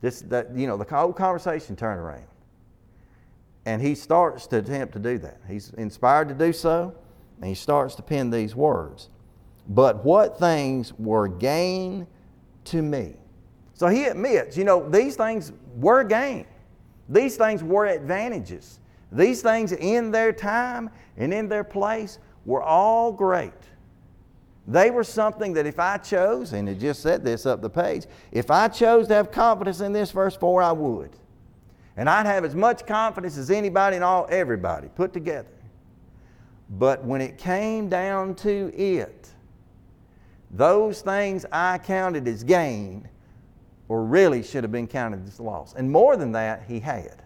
This, 0.00 0.22
that, 0.22 0.54
you 0.56 0.66
know, 0.66 0.76
the 0.76 0.84
whole 0.84 1.12
conversation 1.12 1.76
turn 1.76 1.98
around. 1.98 2.24
And 3.64 3.80
he 3.80 3.94
starts 3.94 4.48
to 4.48 4.58
attempt 4.58 4.94
to 4.94 4.98
do 4.98 5.18
that. 5.18 5.40
He's 5.46 5.70
inspired 5.74 6.28
to 6.28 6.34
do 6.34 6.52
so, 6.52 6.94
and 7.36 7.48
he 7.48 7.54
starts 7.54 7.94
to 7.94 8.02
pen 8.02 8.30
these 8.30 8.56
words. 8.56 9.08
But 9.68 10.04
what 10.04 10.38
things 10.38 10.92
were 10.98 11.28
gain 11.28 12.08
to 12.64 12.82
me? 12.82 13.14
So 13.74 13.88
he 13.88 14.04
admits, 14.04 14.56
you 14.56 14.64
know, 14.64 14.88
these 14.88 15.16
things 15.16 15.52
were 15.76 16.04
gain. 16.04 16.46
These 17.08 17.36
things 17.36 17.62
were 17.62 17.86
advantages. 17.86 18.78
These 19.10 19.42
things 19.42 19.72
in 19.72 20.10
their 20.10 20.32
time 20.32 20.90
and 21.16 21.34
in 21.34 21.48
their 21.48 21.64
place 21.64 22.18
were 22.44 22.62
all 22.62 23.12
great. 23.12 23.52
They 24.66 24.90
were 24.90 25.04
something 25.04 25.52
that 25.54 25.66
if 25.66 25.78
I 25.78 25.98
chose, 25.98 26.52
and 26.52 26.68
it 26.68 26.78
just 26.78 27.02
said 27.02 27.24
this 27.24 27.46
up 27.46 27.60
the 27.60 27.70
page, 27.70 28.06
if 28.30 28.50
I 28.50 28.68
chose 28.68 29.08
to 29.08 29.14
have 29.14 29.32
confidence 29.32 29.80
in 29.80 29.92
this 29.92 30.12
verse 30.12 30.36
4, 30.36 30.62
I 30.62 30.72
would. 30.72 31.10
And 31.96 32.08
I'd 32.08 32.26
have 32.26 32.44
as 32.44 32.54
much 32.54 32.86
confidence 32.86 33.36
as 33.36 33.50
anybody 33.50 33.96
and 33.96 34.04
all 34.04 34.26
everybody 34.30 34.88
put 34.94 35.12
together. 35.12 35.48
But 36.70 37.04
when 37.04 37.20
it 37.20 37.36
came 37.36 37.88
down 37.88 38.34
to 38.36 38.72
it, 38.74 39.31
those 40.52 41.00
things 41.00 41.46
I 41.50 41.78
counted 41.78 42.28
as 42.28 42.44
gain 42.44 43.08
or 43.88 44.04
really 44.04 44.42
should 44.42 44.64
have 44.64 44.72
been 44.72 44.86
counted 44.86 45.26
as 45.26 45.40
loss. 45.40 45.74
And 45.74 45.90
more 45.90 46.16
than 46.16 46.32
that, 46.32 46.64
he 46.68 46.78
had. 46.80 47.22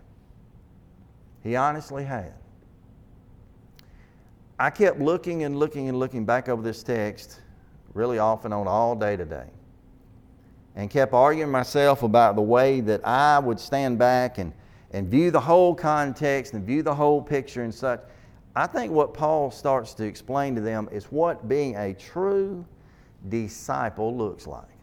He 1.43 1.57
honestly 1.57 2.05
had. 2.05 2.35
I 4.59 4.71
kept 4.71 5.01
looking 5.01 5.43
and 5.43 5.59
looking 5.59 5.89
and 5.89 5.99
looking 5.99 6.25
back 6.25 6.49
over 6.49 6.63
this 6.63 6.83
text 6.83 7.41
really 7.95 8.19
off 8.19 8.45
and 8.45 8.55
on 8.55 8.69
all 8.69 8.95
day 8.95 9.17
today. 9.17 9.49
And 10.77 10.91
kept 10.91 11.13
arguing 11.15 11.51
myself 11.51 12.03
about 12.03 12.37
the 12.37 12.43
way 12.43 12.81
that 12.81 13.07
I 13.07 13.39
would 13.39 13.59
stand 13.59 13.99
back 13.99 14.39
and, 14.39 14.53
and 14.93 15.09
view 15.09 15.31
the 15.31 15.41
whole 15.41 15.75
context 15.75 16.53
and 16.53 16.65
view 16.65 16.83
the 16.83 16.95
whole 16.95 17.23
picture 17.23 17.63
and 17.63 17.75
such. 17.75 18.01
I 18.55 18.67
think 18.67 18.93
what 18.93 19.15
Paul 19.15 19.51
starts 19.51 19.95
to 19.95 20.05
explain 20.05 20.55
to 20.55 20.61
them 20.61 20.89
is 20.93 21.07
what 21.07 21.49
being 21.49 21.77
a 21.77 21.95
true 21.95 22.65
disciple 23.29 24.17
looks 24.17 24.47
like 24.47 24.77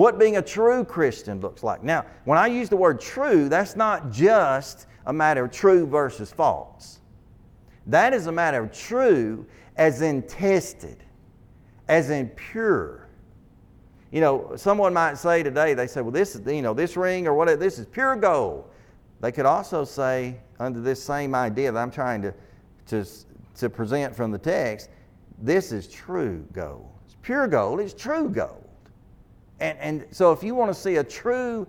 what 0.00 0.18
being 0.18 0.38
a 0.38 0.42
true 0.42 0.82
Christian 0.82 1.40
looks 1.40 1.62
like. 1.62 1.82
Now, 1.82 2.06
when 2.24 2.38
I 2.38 2.46
use 2.46 2.70
the 2.70 2.76
word 2.76 3.00
true, 3.00 3.50
that's 3.50 3.76
not 3.76 4.10
just 4.10 4.86
a 5.04 5.12
matter 5.12 5.44
of 5.44 5.50
true 5.50 5.86
versus 5.86 6.32
false. 6.32 7.00
That 7.86 8.14
is 8.14 8.26
a 8.26 8.32
matter 8.32 8.62
of 8.62 8.72
true 8.72 9.44
as 9.76 10.00
in 10.00 10.22
tested, 10.22 11.04
as 11.88 12.08
in 12.08 12.28
pure. 12.30 13.08
You 14.10 14.22
know, 14.22 14.52
someone 14.56 14.94
might 14.94 15.18
say 15.18 15.42
today, 15.42 15.74
they 15.74 15.86
say, 15.86 16.00
well, 16.00 16.10
this 16.10 16.34
is, 16.34 16.46
you 16.46 16.62
know, 16.62 16.72
this 16.72 16.96
ring 16.96 17.26
or 17.26 17.34
whatever, 17.34 17.58
this 17.58 17.78
is 17.78 17.84
pure 17.84 18.16
gold. 18.16 18.70
They 19.20 19.32
could 19.32 19.46
also 19.46 19.84
say, 19.84 20.40
under 20.58 20.80
this 20.80 21.02
same 21.02 21.34
idea 21.34 21.72
that 21.72 21.78
I'm 21.78 21.90
trying 21.90 22.22
to, 22.22 22.34
to, 22.86 23.04
to 23.56 23.68
present 23.68 24.16
from 24.16 24.30
the 24.30 24.38
text, 24.38 24.88
this 25.42 25.72
is 25.72 25.88
true 25.88 26.46
gold. 26.52 26.90
Pure 27.22 27.48
gold, 27.48 27.80
it's 27.80 27.94
true 27.94 28.28
gold. 28.28 28.64
And, 29.60 29.78
and 29.78 30.06
so, 30.10 30.32
if 30.32 30.42
you 30.42 30.54
want 30.54 30.72
to 30.74 30.80
see 30.80 30.96
a 30.96 31.04
true 31.04 31.66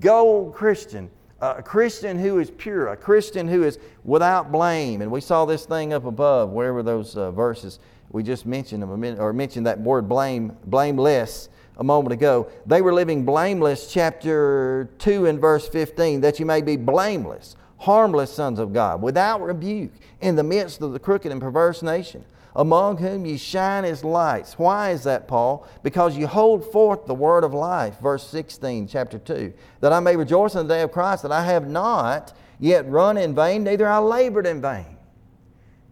gold 0.00 0.54
Christian, 0.54 1.10
a 1.40 1.62
Christian 1.62 2.18
who 2.18 2.38
is 2.38 2.50
pure, 2.50 2.88
a 2.88 2.96
Christian 2.96 3.46
who 3.46 3.62
is 3.62 3.78
without 4.04 4.50
blame, 4.50 5.02
and 5.02 5.10
we 5.10 5.20
saw 5.20 5.44
this 5.44 5.66
thing 5.66 5.92
up 5.92 6.06
above, 6.06 6.50
wherever 6.50 6.82
those 6.82 7.16
uh, 7.16 7.30
verses 7.30 7.78
we 8.10 8.22
just 8.22 8.46
mentioned 8.46 8.82
them 8.82 8.98
minute, 8.98 9.20
or 9.20 9.32
mentioned 9.32 9.66
that 9.66 9.78
word 9.78 10.08
blame, 10.08 10.56
blameless 10.66 11.50
a 11.76 11.84
moment 11.84 12.14
ago. 12.14 12.48
They 12.64 12.80
were 12.80 12.94
living 12.94 13.24
blameless, 13.26 13.92
chapter 13.92 14.88
2 14.98 15.26
and 15.26 15.38
verse 15.38 15.68
15, 15.68 16.22
that 16.22 16.40
you 16.40 16.46
may 16.46 16.62
be 16.62 16.76
blameless, 16.76 17.56
harmless 17.76 18.32
sons 18.32 18.58
of 18.58 18.72
God, 18.72 19.02
without 19.02 19.42
rebuke, 19.42 19.92
in 20.22 20.36
the 20.36 20.42
midst 20.42 20.80
of 20.80 20.94
the 20.94 20.98
crooked 20.98 21.30
and 21.30 21.40
perverse 21.40 21.82
nation 21.82 22.24
among 22.56 22.96
whom 22.96 23.26
ye 23.26 23.36
shine 23.36 23.84
as 23.84 24.02
lights. 24.02 24.58
Why 24.58 24.90
is 24.90 25.04
that, 25.04 25.28
Paul? 25.28 25.68
Because 25.82 26.16
you 26.16 26.26
hold 26.26 26.64
forth 26.72 27.04
the 27.06 27.14
word 27.14 27.44
of 27.44 27.52
life, 27.52 28.00
verse 28.00 28.26
16, 28.26 28.88
chapter 28.88 29.18
2, 29.18 29.52
that 29.80 29.92
I 29.92 30.00
may 30.00 30.16
rejoice 30.16 30.54
in 30.54 30.66
the 30.66 30.74
day 30.74 30.80
of 30.80 30.90
Christ, 30.90 31.22
that 31.22 31.32
I 31.32 31.44
have 31.44 31.68
not 31.68 32.32
yet 32.58 32.88
run 32.88 33.18
in 33.18 33.34
vain, 33.34 33.62
neither 33.62 33.86
I 33.86 33.98
labored 33.98 34.46
in 34.46 34.62
vain. 34.62 34.96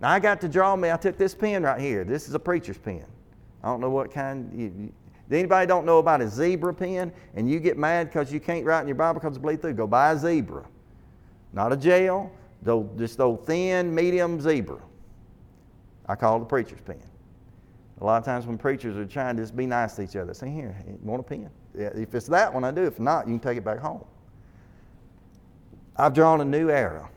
Now 0.00 0.10
I 0.10 0.18
got 0.18 0.40
to 0.40 0.48
draw 0.48 0.74
me, 0.74 0.90
I 0.90 0.96
took 0.96 1.18
this 1.18 1.34
pen 1.34 1.62
right 1.62 1.80
here. 1.80 2.02
This 2.02 2.28
is 2.28 2.34
a 2.34 2.38
preacher's 2.38 2.78
pen. 2.78 3.04
I 3.62 3.68
don't 3.68 3.80
know 3.80 3.90
what 3.90 4.10
kind. 4.10 4.50
You, 4.58 4.92
anybody 5.30 5.66
don't 5.66 5.84
know 5.84 5.98
about 5.98 6.22
a 6.22 6.28
zebra 6.28 6.74
pen 6.74 7.12
and 7.34 7.48
you 7.48 7.60
get 7.60 7.78
mad 7.78 8.08
because 8.08 8.32
you 8.32 8.40
can't 8.40 8.64
write 8.64 8.82
in 8.82 8.88
your 8.88 8.94
Bible 8.94 9.20
because 9.20 9.36
it 9.36 9.40
bleed 9.40 9.60
through? 9.60 9.74
Go 9.74 9.86
buy 9.86 10.12
a 10.12 10.18
zebra. 10.18 10.64
Not 11.52 11.72
a 11.72 12.30
though, 12.62 12.90
just 12.96 13.20
old 13.20 13.46
thin, 13.46 13.94
medium 13.94 14.40
zebra. 14.40 14.80
I 16.06 16.14
call 16.14 16.38
it 16.38 16.42
a 16.42 16.46
preacher's 16.46 16.80
pen. 16.80 17.00
A 18.00 18.04
lot 18.04 18.18
of 18.18 18.24
times 18.24 18.46
when 18.46 18.58
preachers 18.58 18.96
are 18.96 19.06
trying 19.06 19.36
to 19.36 19.42
just 19.42 19.56
be 19.56 19.66
nice 19.66 19.94
to 19.96 20.02
each 20.02 20.16
other, 20.16 20.34
say, 20.34 20.50
Here, 20.50 20.76
you 20.86 20.98
want 21.02 21.20
a 21.20 21.22
pen? 21.22 21.50
If 21.74 22.14
it's 22.14 22.26
that 22.26 22.52
one, 22.52 22.64
I 22.64 22.70
do. 22.70 22.82
If 22.82 23.00
not, 23.00 23.26
you 23.26 23.34
can 23.34 23.40
take 23.40 23.58
it 23.58 23.64
back 23.64 23.78
home. 23.78 24.04
I've 25.96 26.12
drawn 26.12 26.40
a 26.40 26.44
new 26.44 26.70
arrow. 26.70 27.08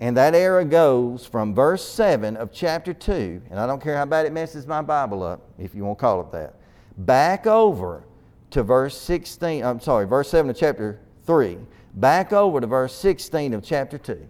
And 0.00 0.16
that 0.16 0.34
arrow 0.34 0.64
goes 0.64 1.24
from 1.24 1.54
verse 1.54 1.86
7 1.86 2.36
of 2.36 2.52
chapter 2.52 2.92
2, 2.92 3.42
and 3.50 3.58
I 3.58 3.66
don't 3.66 3.82
care 3.82 3.96
how 3.96 4.04
bad 4.04 4.26
it 4.26 4.32
messes 4.32 4.66
my 4.66 4.82
Bible 4.82 5.22
up, 5.22 5.40
if 5.58 5.74
you 5.74 5.84
want 5.84 5.98
to 5.98 6.00
call 6.00 6.20
it 6.20 6.32
that, 6.32 6.56
back 6.98 7.46
over 7.46 8.04
to 8.50 8.62
verse 8.62 8.96
16, 9.00 9.64
I'm 9.64 9.80
sorry, 9.80 10.06
verse 10.06 10.28
7 10.28 10.50
of 10.50 10.56
chapter 10.56 11.00
3, 11.26 11.58
back 11.94 12.32
over 12.32 12.60
to 12.60 12.66
verse 12.66 12.94
16 12.94 13.54
of 13.54 13.62
chapter 13.62 13.96
2 13.96 14.28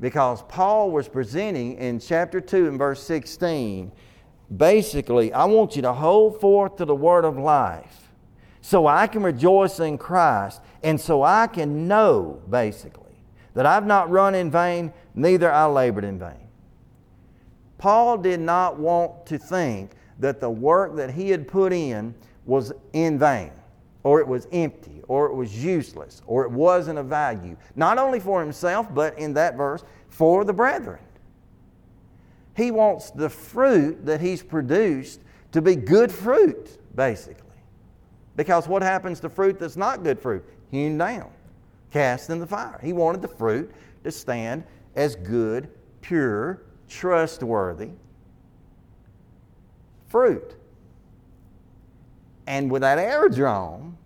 because 0.00 0.42
Paul 0.42 0.90
was 0.90 1.08
presenting 1.08 1.76
in 1.76 1.98
chapter 1.98 2.40
2 2.40 2.68
and 2.68 2.78
verse 2.78 3.02
16 3.02 3.92
basically, 4.56 5.32
I 5.32 5.44
want 5.44 5.76
you 5.76 5.82
to 5.82 5.92
hold 5.92 6.40
forth 6.40 6.76
to 6.76 6.84
the 6.84 6.94
word 6.94 7.24
of 7.24 7.36
life 7.36 8.08
so 8.60 8.86
I 8.86 9.06
can 9.06 9.22
rejoice 9.22 9.80
in 9.80 9.98
Christ 9.98 10.62
and 10.82 11.00
so 11.00 11.22
I 11.22 11.46
can 11.46 11.88
know, 11.88 12.40
basically, 12.48 13.04
that 13.54 13.66
I've 13.66 13.86
not 13.86 14.10
run 14.10 14.34
in 14.34 14.50
vain, 14.50 14.92
neither 15.14 15.52
I 15.52 15.66
labored 15.66 16.04
in 16.04 16.18
vain. 16.18 16.48
Paul 17.78 18.18
did 18.18 18.40
not 18.40 18.78
want 18.78 19.26
to 19.26 19.38
think 19.38 19.92
that 20.18 20.40
the 20.40 20.50
work 20.50 20.96
that 20.96 21.10
he 21.10 21.30
had 21.30 21.46
put 21.46 21.72
in 21.72 22.14
was 22.44 22.72
in 22.92 23.18
vain 23.18 23.52
or 24.02 24.20
it 24.20 24.26
was 24.26 24.48
empty, 24.52 24.97
or 25.08 25.26
it 25.26 25.34
was 25.34 25.62
useless, 25.64 26.22
or 26.26 26.44
it 26.44 26.50
wasn't 26.50 26.98
of 26.98 27.06
value, 27.06 27.56
not 27.74 27.98
only 27.98 28.20
for 28.20 28.40
himself, 28.40 28.86
but 28.94 29.18
in 29.18 29.34
that 29.34 29.56
verse, 29.56 29.82
for 30.08 30.44
the 30.44 30.52
brethren. 30.52 31.00
He 32.56 32.70
wants 32.70 33.10
the 33.10 33.28
fruit 33.28 34.04
that 34.06 34.20
he's 34.20 34.42
produced 34.42 35.20
to 35.52 35.62
be 35.62 35.76
good 35.76 36.12
fruit, 36.12 36.78
basically. 36.94 37.44
Because 38.36 38.68
what 38.68 38.82
happens 38.82 39.18
to 39.20 39.28
fruit 39.28 39.58
that's 39.58 39.76
not 39.76 40.04
good 40.04 40.20
fruit? 40.20 40.44
Hewn 40.70 40.98
down, 40.98 41.30
cast 41.90 42.30
in 42.30 42.38
the 42.38 42.46
fire. 42.46 42.78
He 42.82 42.92
wanted 42.92 43.22
the 43.22 43.28
fruit 43.28 43.72
to 44.04 44.12
stand 44.12 44.64
as 44.94 45.16
good, 45.16 45.68
pure, 46.02 46.62
trustworthy 46.88 47.90
fruit. 50.08 50.56
And 52.46 52.70
with 52.70 52.82
that 52.82 52.98
arrow 52.98 53.28
drawn, 53.28 53.96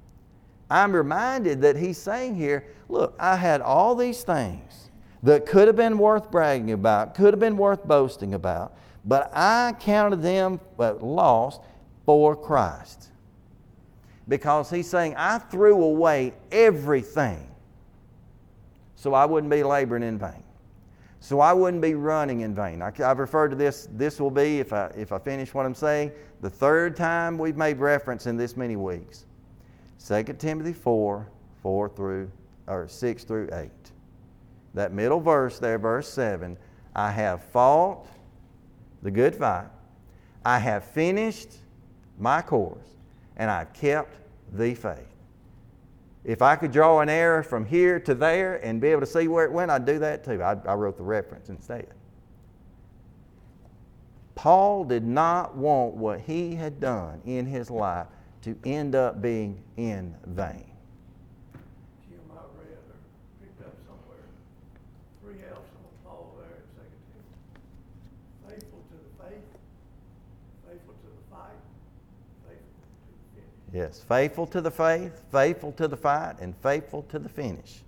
I'm 0.72 0.94
reminded 0.94 1.61
that 1.62 1.76
he's 1.76 1.98
saying 1.98 2.37
here, 2.37 2.66
look, 2.88 3.14
I 3.18 3.37
had 3.37 3.61
all 3.61 3.94
these 3.94 4.22
things 4.22 4.90
that 5.22 5.44
could 5.44 5.66
have 5.66 5.76
been 5.76 5.98
worth 5.98 6.30
bragging 6.30 6.72
about, 6.72 7.14
could 7.14 7.35
have 7.35 7.40
been 7.40 7.56
worth 7.56 7.85
boasting 7.85 8.35
about, 8.35 8.74
but 9.04 9.30
I 9.35 9.74
counted 9.78 10.22
them 10.22 10.61
lost 10.78 11.61
for 12.06 12.35
Christ. 12.35 13.11
Because 14.28 14.70
he's 14.70 14.88
saying, 14.88 15.14
I 15.16 15.38
threw 15.38 15.82
away 15.82 16.32
everything 16.50 17.48
so 18.94 19.14
I 19.14 19.26
wouldn't 19.26 19.50
be 19.50 19.62
laboring 19.62 20.04
in 20.04 20.16
vain. 20.16 20.44
So 21.20 21.40
I 21.40 21.52
wouldn't 21.52 21.82
be 21.82 21.94
running 21.94 22.40
in 22.40 22.54
vain. 22.54 22.80
I, 22.80 22.92
have 22.96 23.18
referred 23.18 23.50
to 23.50 23.56
this, 23.56 23.88
this 23.92 24.20
will 24.20 24.30
be, 24.30 24.61
if 24.61 24.72
I, 24.72 24.87
if 24.96 25.12
I 25.12 25.18
finish 25.18 25.52
what 25.52 25.66
I'm 25.66 25.74
saying, 25.74 26.12
the 26.40 26.50
third 26.50 26.96
time 26.96 27.37
we've 27.37 27.56
made 27.56 27.78
reference 27.78 28.26
in 28.26 28.37
this 28.37 28.56
many 28.56 28.76
weeks. 28.76 29.26
2 30.06 30.22
Timothy 30.38 30.72
4, 30.72 31.28
4 31.62 31.88
through, 31.90 32.30
or 32.66 32.88
6 32.88 33.24
through 33.24 33.48
8. 33.52 33.70
That 34.74 34.92
middle 34.92 35.20
verse 35.20 35.58
there, 35.58 35.78
verse 35.78 36.08
7, 36.08 36.56
I 36.94 37.10
have 37.10 37.42
fought 37.44 38.06
the 39.02 39.10
good 39.10 39.34
fight. 39.34 39.68
I 40.44 40.58
have 40.58 40.84
finished 40.84 41.50
my 42.18 42.42
course, 42.42 42.96
and 43.36 43.50
I've 43.50 43.72
kept 43.72 44.16
the 44.52 44.74
faith. 44.74 45.06
If 46.24 46.42
I 46.42 46.56
could 46.56 46.72
draw 46.72 47.00
an 47.00 47.08
arrow 47.08 47.42
from 47.42 47.64
here 47.64 47.98
to 48.00 48.14
there 48.14 48.56
and 48.64 48.80
be 48.80 48.88
able 48.88 49.00
to 49.00 49.06
see 49.06 49.28
where 49.28 49.44
it 49.44 49.52
went, 49.52 49.70
I'd 49.70 49.84
do 49.84 49.98
that 49.98 50.24
too. 50.24 50.42
I, 50.42 50.56
I 50.66 50.74
wrote 50.74 50.96
the 50.96 51.02
reference 51.02 51.48
instead. 51.48 51.88
Paul 54.34 54.84
did 54.84 55.04
not 55.04 55.56
want 55.56 55.94
what 55.94 56.20
he 56.20 56.54
had 56.54 56.80
done 56.80 57.20
in 57.24 57.46
his 57.46 57.70
life 57.70 58.06
to 58.42 58.57
end 58.64 58.94
up 58.94 59.22
being 59.22 59.62
in 59.76 60.14
vain. 60.26 60.66
Jim, 62.09 62.20
I 62.31 62.42
read 62.59 62.76
or 62.88 62.98
picked 63.40 63.61
up 63.61 63.74
somewhere, 63.87 64.26
three 65.22 65.40
F's 65.48 65.59
on 65.59 65.92
Paul 66.05 66.35
there 66.38 66.59
in 66.59 66.66
Second 66.76 67.02
Timothy. 68.44 68.61
Faithful 68.61 68.83
to 68.90 68.96
the 68.98 69.24
faith, 69.24 69.46
faithful 70.68 70.94
to 70.94 71.09
the 71.09 71.24
fight, 71.31 71.61
faithful 72.48 72.83
to 72.98 73.11
the 73.14 73.40
finish. 73.40 73.72
Yes, 73.72 74.05
faithful 74.09 74.46
to 74.48 74.61
the 74.61 74.70
faith, 74.70 75.22
faithful 75.31 75.72
to 75.72 75.88
the 75.88 75.96
fight, 75.96 76.35
and 76.40 76.57
faithful 76.57 77.02
to 77.11 77.18
the 77.18 77.28
finish. 77.28 77.83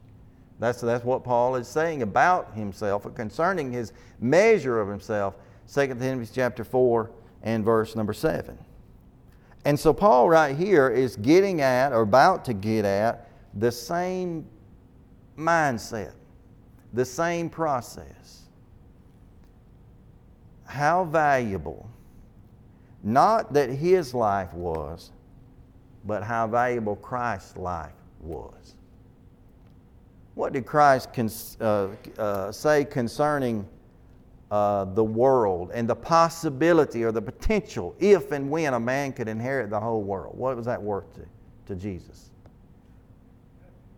That's, 0.61 0.81
that's 0.81 1.05
what 1.05 1.25
Paul 1.25 1.57
is 1.57 1.67
saying 1.67 2.03
about 2.03 2.55
himself, 2.55 3.13
concerning 3.15 3.73
his 3.73 3.93
measure 4.21 4.81
of 4.81 4.89
himself 4.89 5.35
2 5.73 5.89
Timothy 5.89 6.31
chapter 6.33 6.63
4 6.63 7.11
and 7.43 7.65
verse 7.65 7.97
number 7.97 8.13
7. 8.13 8.57
And 9.65 9.79
so 9.79 9.93
Paul 9.93 10.29
right 10.29 10.57
here 10.57 10.91
is 10.91 11.17
getting 11.17 11.61
at 11.61 11.93
or 11.93 12.03
about 12.03 12.45
to 12.47 12.55
get 12.55 12.85
at 12.85 13.31
the 13.55 13.73
same 13.73 14.47
mindset, 15.39 16.13
the 16.93 17.05
same 17.05 17.49
process. 17.49 18.43
How 20.67 21.05
valuable, 21.05 21.89
not 23.03 23.53
that 23.55 23.71
his 23.71 24.13
life 24.13 24.53
was, 24.53 25.13
but 26.05 26.23
how 26.23 26.47
valuable 26.47 26.97
Christ's 26.97 27.57
life 27.57 27.93
was. 28.21 28.75
What 30.35 30.53
did 30.53 30.67
Christ 30.67 31.13
cons- 31.13 31.57
uh, 31.61 31.89
uh, 32.19 32.53
say 32.53 32.85
concerning 32.85 33.67
uh, 34.51 34.85
the 34.85 35.05
world 35.05 35.71
and 35.75 35.89
the 35.89 35.95
possibility 35.95 37.03
or 37.05 37.13
the 37.13 37.23
potential 37.23 37.95
if 37.99 38.33
and 38.33 38.51
when 38.51 38.75
a 38.75 38.81
man 38.81 39.13
could 39.13 39.29
inherit 39.29 39.71
the 39.71 39.81
whole 39.81 40.03
world. 40.03 40.37
What 40.37 40.57
was 40.57 40.67
that 40.67 40.83
worth 40.83 41.13
to, 41.15 41.27
to 41.67 41.75
Jesus? 41.75 42.31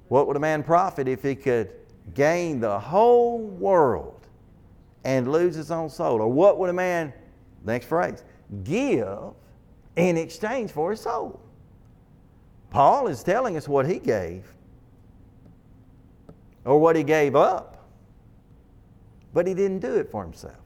What 0.08 0.26
would 0.28 0.36
a 0.36 0.40
man 0.40 0.62
profit 0.62 1.08
if 1.08 1.22
he 1.22 1.34
could 1.34 1.70
gain 2.14 2.60
the 2.60 2.78
whole 2.78 3.38
world 3.38 4.26
and 5.04 5.30
lose 5.30 5.54
his 5.54 5.70
own 5.70 5.90
soul? 5.90 6.20
Or 6.20 6.28
what 6.28 6.58
would 6.58 6.70
a 6.70 6.72
man, 6.72 7.12
next 7.64 7.86
phrase, 7.86 8.22
give 8.62 9.18
in 9.96 10.16
exchange 10.16 10.70
for 10.70 10.92
his 10.92 11.00
soul? 11.00 11.40
Paul 12.70 13.08
is 13.08 13.22
telling 13.22 13.56
us 13.56 13.66
what 13.66 13.86
he 13.86 13.98
gave 13.98 14.44
or 16.64 16.78
what 16.78 16.94
he 16.94 17.02
gave 17.02 17.34
up 17.34 17.75
but 19.36 19.46
he 19.46 19.52
didn't 19.52 19.80
do 19.80 19.96
it 19.96 20.10
for 20.10 20.22
himself. 20.22 20.56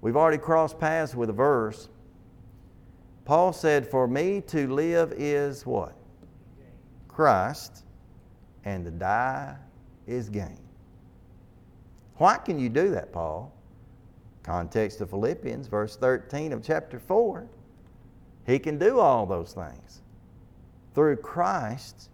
We've 0.00 0.16
already 0.16 0.38
crossed 0.38 0.80
paths 0.80 1.14
with 1.14 1.30
a 1.30 1.32
verse. 1.32 1.88
Paul 3.24 3.52
said, 3.52 3.86
For 3.86 4.08
me 4.08 4.40
to 4.48 4.66
live 4.66 5.12
is 5.12 5.64
what? 5.64 5.94
Christ, 7.06 7.84
and 8.64 8.84
to 8.84 8.90
die 8.90 9.54
is 10.08 10.28
gain. 10.28 10.58
Why 12.16 12.38
can 12.38 12.58
you 12.58 12.68
do 12.68 12.90
that, 12.90 13.12
Paul? 13.12 13.54
Context 14.42 15.00
of 15.00 15.10
Philippians, 15.10 15.68
verse 15.68 15.94
13 15.94 16.52
of 16.52 16.60
chapter 16.60 16.98
4. 16.98 17.46
He 18.46 18.58
can 18.58 18.78
do 18.78 18.98
all 18.98 19.26
those 19.26 19.52
things 19.52 20.02
through 20.92 21.18
Christ, 21.18 22.10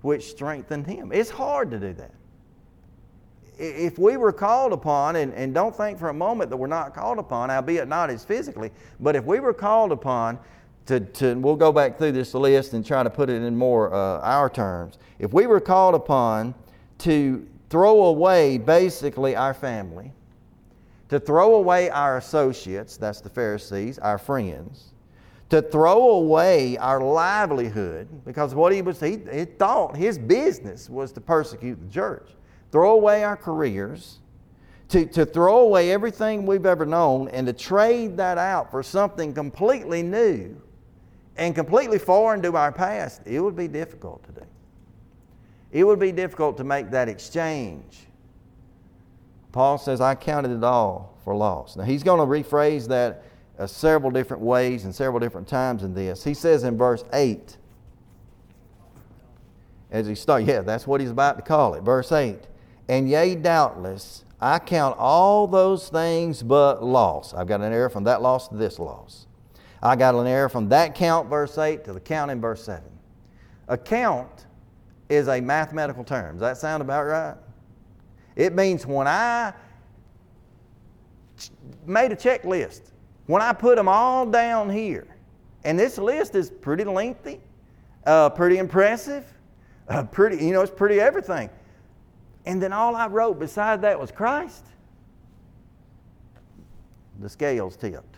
which 0.00 0.30
strengthened 0.30 0.86
him. 0.86 1.12
It's 1.12 1.28
hard 1.28 1.70
to 1.72 1.78
do 1.78 1.92
that 1.92 2.14
if 3.60 3.98
we 3.98 4.16
were 4.16 4.32
called 4.32 4.72
upon, 4.72 5.16
and, 5.16 5.34
and 5.34 5.52
don't 5.52 5.76
think 5.76 5.98
for 5.98 6.08
a 6.08 6.14
moment 6.14 6.48
that 6.48 6.56
we're 6.56 6.66
not 6.66 6.94
called 6.94 7.18
upon, 7.18 7.50
albeit 7.50 7.88
not 7.88 8.08
as 8.08 8.24
physically, 8.24 8.70
but 9.00 9.14
if 9.14 9.24
we 9.24 9.38
were 9.38 9.52
called 9.52 9.92
upon 9.92 10.38
to, 10.86 11.00
to 11.00 11.34
we'll 11.34 11.56
go 11.56 11.70
back 11.70 11.98
through 11.98 12.12
this 12.12 12.32
list 12.32 12.72
and 12.72 12.84
try 12.84 13.02
to 13.02 13.10
put 13.10 13.28
it 13.28 13.42
in 13.42 13.54
more 13.54 13.92
uh, 13.92 14.20
our 14.20 14.48
terms. 14.48 14.98
If 15.18 15.34
we 15.34 15.46
were 15.46 15.60
called 15.60 15.94
upon 15.94 16.54
to 16.98 17.46
throw 17.68 18.06
away 18.06 18.56
basically 18.56 19.36
our 19.36 19.52
family, 19.52 20.10
to 21.10 21.20
throw 21.20 21.56
away 21.56 21.90
our 21.90 22.16
associates, 22.16 22.96
that's 22.96 23.20
the 23.20 23.28
Pharisees, 23.28 23.98
our 23.98 24.16
friends, 24.16 24.94
to 25.50 25.60
throw 25.60 26.12
away 26.12 26.78
our 26.78 27.02
livelihood, 27.02 28.08
because 28.24 28.54
what 28.54 28.72
he 28.72 28.80
was, 28.80 29.00
he, 29.00 29.18
he 29.30 29.44
thought 29.44 29.96
his 29.96 30.16
business 30.16 30.88
was 30.88 31.12
to 31.12 31.20
persecute 31.20 31.74
the 31.74 31.92
church 31.92 32.30
throw 32.72 32.92
away 32.92 33.24
our 33.24 33.36
careers, 33.36 34.18
to, 34.88 35.06
to 35.06 35.24
throw 35.24 35.60
away 35.60 35.92
everything 35.92 36.46
we've 36.46 36.66
ever 36.66 36.84
known, 36.84 37.28
and 37.28 37.46
to 37.46 37.52
trade 37.52 38.16
that 38.16 38.38
out 38.38 38.70
for 38.70 38.82
something 38.82 39.32
completely 39.32 40.02
new 40.02 40.60
and 41.36 41.54
completely 41.54 41.98
foreign 41.98 42.42
to 42.42 42.56
our 42.56 42.72
past, 42.72 43.22
it 43.24 43.40
would 43.40 43.56
be 43.56 43.68
difficult 43.68 44.22
to 44.24 44.32
do. 44.32 44.46
It 45.72 45.84
would 45.84 46.00
be 46.00 46.12
difficult 46.12 46.56
to 46.56 46.64
make 46.64 46.90
that 46.90 47.08
exchange. 47.08 48.06
Paul 49.52 49.78
says, 49.78 50.00
I 50.00 50.16
counted 50.16 50.50
it 50.50 50.64
all 50.64 51.16
for 51.24 51.34
loss. 51.34 51.76
Now, 51.76 51.84
he's 51.84 52.02
going 52.02 52.18
to 52.18 52.26
rephrase 52.26 52.88
that 52.88 53.22
uh, 53.58 53.66
several 53.66 54.10
different 54.10 54.42
ways 54.42 54.84
and 54.84 54.94
several 54.94 55.20
different 55.20 55.46
times 55.46 55.82
in 55.82 55.94
this. 55.94 56.24
He 56.24 56.34
says 56.34 56.64
in 56.64 56.76
verse 56.76 57.04
8, 57.12 57.56
as 59.92 60.06
he 60.06 60.14
starts, 60.14 60.46
yeah, 60.46 60.60
that's 60.60 60.86
what 60.86 61.00
he's 61.00 61.10
about 61.10 61.36
to 61.36 61.42
call 61.42 61.74
it. 61.74 61.82
Verse 61.82 62.10
8 62.12 62.38
and 62.90 63.08
yea, 63.08 63.36
doubtless, 63.36 64.24
I 64.40 64.58
count 64.58 64.96
all 64.98 65.46
those 65.46 65.88
things 65.88 66.42
but 66.42 66.82
loss. 66.82 67.32
I've 67.32 67.46
got 67.46 67.60
an 67.60 67.72
error 67.72 67.88
from 67.88 68.02
that 68.02 68.20
loss 68.20 68.48
to 68.48 68.56
this 68.56 68.80
loss. 68.80 69.28
I 69.80 69.94
got 69.94 70.16
an 70.16 70.26
error 70.26 70.48
from 70.48 70.68
that 70.70 70.96
count, 70.96 71.28
verse 71.28 71.56
8, 71.56 71.84
to 71.84 71.92
the 71.92 72.00
count 72.00 72.32
in 72.32 72.40
verse 72.40 72.64
7. 72.64 72.82
A 73.68 73.78
count 73.78 74.46
is 75.08 75.28
a 75.28 75.40
mathematical 75.40 76.02
term. 76.02 76.34
Does 76.34 76.40
that 76.40 76.56
sound 76.56 76.82
about 76.82 77.04
right? 77.04 77.36
It 78.34 78.56
means 78.56 78.84
when 78.84 79.06
I 79.06 79.52
made 81.86 82.10
a 82.10 82.16
checklist, 82.16 82.90
when 83.26 83.40
I 83.40 83.52
put 83.52 83.76
them 83.76 83.86
all 83.86 84.26
down 84.26 84.68
here, 84.68 85.06
and 85.62 85.78
this 85.78 85.96
list 85.96 86.34
is 86.34 86.50
pretty 86.50 86.82
lengthy, 86.82 87.38
uh, 88.04 88.30
pretty 88.30 88.58
impressive, 88.58 89.32
uh, 89.88 90.02
pretty, 90.02 90.44
you 90.44 90.52
know, 90.52 90.62
it's 90.62 90.72
pretty 90.72 90.98
everything. 90.98 91.50
And 92.50 92.60
then 92.60 92.72
all 92.72 92.96
I 92.96 93.06
wrote 93.06 93.38
beside 93.38 93.82
that 93.82 94.00
was 94.00 94.10
Christ. 94.10 94.66
The 97.20 97.28
scales 97.28 97.76
tipped. 97.76 98.16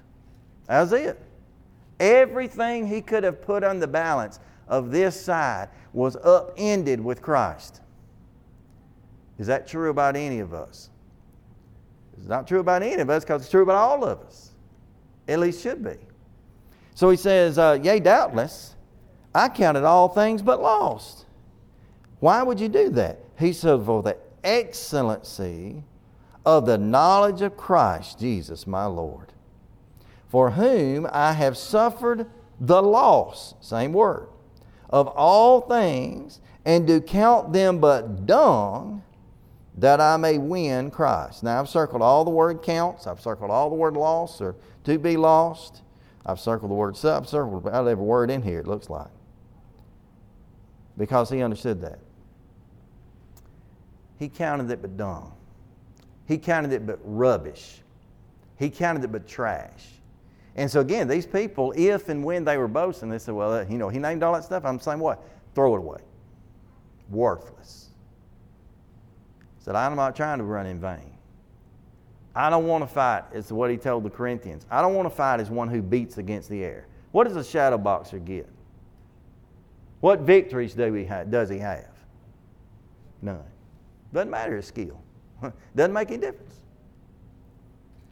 That 0.68 0.80
was 0.80 0.92
it. 0.94 1.20
Everything 2.00 2.86
he 2.86 3.02
could 3.02 3.24
have 3.24 3.42
put 3.42 3.62
on 3.62 3.78
the 3.78 3.86
balance 3.86 4.40
of 4.68 4.90
this 4.90 5.22
side 5.22 5.68
was 5.92 6.16
upended 6.16 6.98
with 6.98 7.20
Christ. 7.20 7.82
Is 9.38 9.48
that 9.48 9.66
true 9.66 9.90
about 9.90 10.16
any 10.16 10.38
of 10.38 10.54
us? 10.54 10.88
It's 12.16 12.26
not 12.26 12.48
true 12.48 12.60
about 12.60 12.82
any 12.82 13.02
of 13.02 13.10
us 13.10 13.24
because 13.24 13.42
it's 13.42 13.50
true 13.50 13.64
about 13.64 13.76
all 13.76 14.02
of 14.02 14.18
us. 14.22 14.52
At 15.28 15.40
least 15.40 15.62
should 15.62 15.84
be. 15.84 15.96
So 16.94 17.10
he 17.10 17.18
says, 17.18 17.58
uh, 17.58 17.78
Yea, 17.82 18.00
doubtless, 18.00 18.76
I 19.34 19.50
counted 19.50 19.84
all 19.84 20.08
things 20.08 20.40
but 20.40 20.62
lost. 20.62 21.26
Why 22.20 22.42
would 22.42 22.58
you 22.58 22.70
do 22.70 22.88
that? 22.90 23.18
He 23.38 23.52
said, 23.52 23.84
For 23.84 24.02
the 24.02 24.16
excellency 24.44 25.84
of 26.44 26.66
the 26.66 26.78
knowledge 26.78 27.42
of 27.42 27.56
Christ 27.56 28.18
Jesus 28.18 28.66
my 28.66 28.86
Lord, 28.86 29.32
for 30.28 30.50
whom 30.50 31.06
I 31.12 31.32
have 31.32 31.56
suffered 31.56 32.26
the 32.60 32.82
loss, 32.82 33.54
same 33.60 33.92
word, 33.92 34.28
of 34.90 35.08
all 35.08 35.62
things, 35.62 36.40
and 36.64 36.86
do 36.86 37.00
count 37.00 37.52
them 37.52 37.78
but 37.78 38.26
dung, 38.26 39.02
that 39.78 40.00
I 40.00 40.16
may 40.16 40.38
win 40.38 40.90
Christ. 40.90 41.42
Now 41.42 41.60
I've 41.60 41.68
circled 41.68 42.02
all 42.02 42.24
the 42.24 42.30
word 42.30 42.62
counts, 42.62 43.06
I've 43.06 43.20
circled 43.20 43.50
all 43.50 43.70
the 43.70 43.74
word 43.74 43.96
loss 43.96 44.40
or 44.40 44.56
to 44.84 44.98
be 44.98 45.16
lost. 45.16 45.82
I've 46.24 46.38
circled 46.38 46.70
the 46.70 46.74
word 46.74 46.96
sub, 46.96 47.26
circled 47.26 47.66
about 47.66 47.88
every 47.88 48.04
word 48.04 48.30
in 48.30 48.42
here, 48.42 48.60
it 48.60 48.66
looks 48.66 48.88
like. 48.88 49.10
Because 50.96 51.30
he 51.30 51.42
understood 51.42 51.80
that. 51.80 51.98
He 54.22 54.28
counted 54.28 54.70
it 54.70 54.80
but 54.80 54.96
dung. 54.96 55.32
He 56.28 56.38
counted 56.38 56.70
it 56.72 56.86
but 56.86 57.00
rubbish. 57.02 57.80
He 58.56 58.70
counted 58.70 59.02
it 59.02 59.10
but 59.10 59.26
trash. 59.26 59.84
And 60.54 60.70
so 60.70 60.78
again, 60.78 61.08
these 61.08 61.26
people, 61.26 61.74
if 61.76 62.08
and 62.08 62.22
when 62.22 62.44
they 62.44 62.56
were 62.56 62.68
boasting, 62.68 63.08
they 63.08 63.18
said, 63.18 63.34
well, 63.34 63.52
uh, 63.52 63.64
you 63.68 63.78
know, 63.78 63.88
he 63.88 63.98
named 63.98 64.22
all 64.22 64.32
that 64.34 64.44
stuff. 64.44 64.64
I'm 64.64 64.78
saying 64.78 65.00
what? 65.00 65.24
Throw 65.56 65.74
it 65.74 65.78
away. 65.78 65.98
Worthless. 67.10 67.88
Said, 69.58 69.74
I'm 69.74 69.96
not 69.96 70.14
trying 70.14 70.38
to 70.38 70.44
run 70.44 70.66
in 70.66 70.80
vain. 70.80 71.14
I 72.32 72.48
don't 72.48 72.68
want 72.68 72.84
to 72.84 72.94
fight, 72.94 73.24
is 73.32 73.52
what 73.52 73.72
he 73.72 73.76
told 73.76 74.04
the 74.04 74.10
Corinthians. 74.10 74.66
I 74.70 74.82
don't 74.82 74.94
want 74.94 75.10
to 75.10 75.14
fight 75.16 75.40
as 75.40 75.50
one 75.50 75.68
who 75.68 75.82
beats 75.82 76.18
against 76.18 76.48
the 76.48 76.62
air. 76.62 76.86
What 77.10 77.26
does 77.26 77.34
a 77.34 77.42
shadow 77.42 77.76
boxer 77.76 78.20
get? 78.20 78.48
What 79.98 80.20
victories 80.20 80.74
do 80.74 80.92
he 80.92 81.06
ha- 81.06 81.24
does 81.24 81.48
he 81.48 81.58
have? 81.58 81.90
None. 83.20 83.51
Doesn't 84.12 84.30
matter 84.30 84.56
his 84.56 84.66
skill. 84.66 85.00
Doesn't 85.76 85.92
make 85.92 86.10
any 86.10 86.18
difference. 86.18 86.60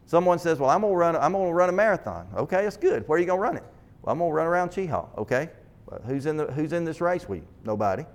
Someone 0.05 0.39
says, 0.39 0.59
Well, 0.59 0.69
I'm 0.69 0.81
going 0.81 0.93
to 0.93 0.97
run, 0.97 1.15
I'm 1.15 1.33
to 1.33 1.53
run 1.53 1.69
a 1.69 1.71
marathon. 1.71 2.27
Okay, 2.35 2.63
that's 2.63 2.77
good. 2.77 3.07
Where 3.07 3.17
are 3.17 3.19
you 3.19 3.25
going 3.25 3.37
to 3.37 3.41
run 3.43 3.57
it? 3.57 3.63
Well, 4.01 4.11
I'm 4.11 4.19
going 4.19 4.29
to 4.29 4.35
run 4.35 4.47
around 4.47 4.71
Chehaw. 4.71 5.07
Okay. 5.17 5.49
Well, 5.85 6.01
who's, 6.05 6.25
in 6.25 6.37
the, 6.37 6.47
who's 6.47 6.73
in 6.73 6.83
this 6.83 7.01
race 7.01 7.29
with 7.29 7.39
you? 7.39 7.47
Nobody. 7.63 8.05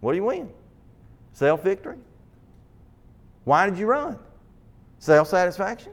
What 0.00 0.12
do 0.12 0.16
you 0.16 0.24
win? 0.24 0.50
Self 1.32 1.62
victory? 1.62 1.98
Why 3.44 3.68
did 3.68 3.78
you 3.78 3.86
run? 3.86 4.18
Self 4.98 5.28
satisfaction? 5.28 5.92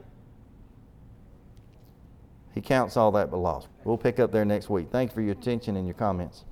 He 2.54 2.60
counts 2.60 2.96
all 2.96 3.12
that 3.12 3.30
but 3.30 3.38
loss. 3.38 3.68
We'll 3.84 3.96
pick 3.96 4.18
up 4.18 4.32
there 4.32 4.44
next 4.44 4.68
week. 4.68 4.88
Thanks 4.90 5.14
for 5.14 5.22
your 5.22 5.32
attention 5.32 5.76
and 5.76 5.86
your 5.86 5.94
comments. 5.94 6.44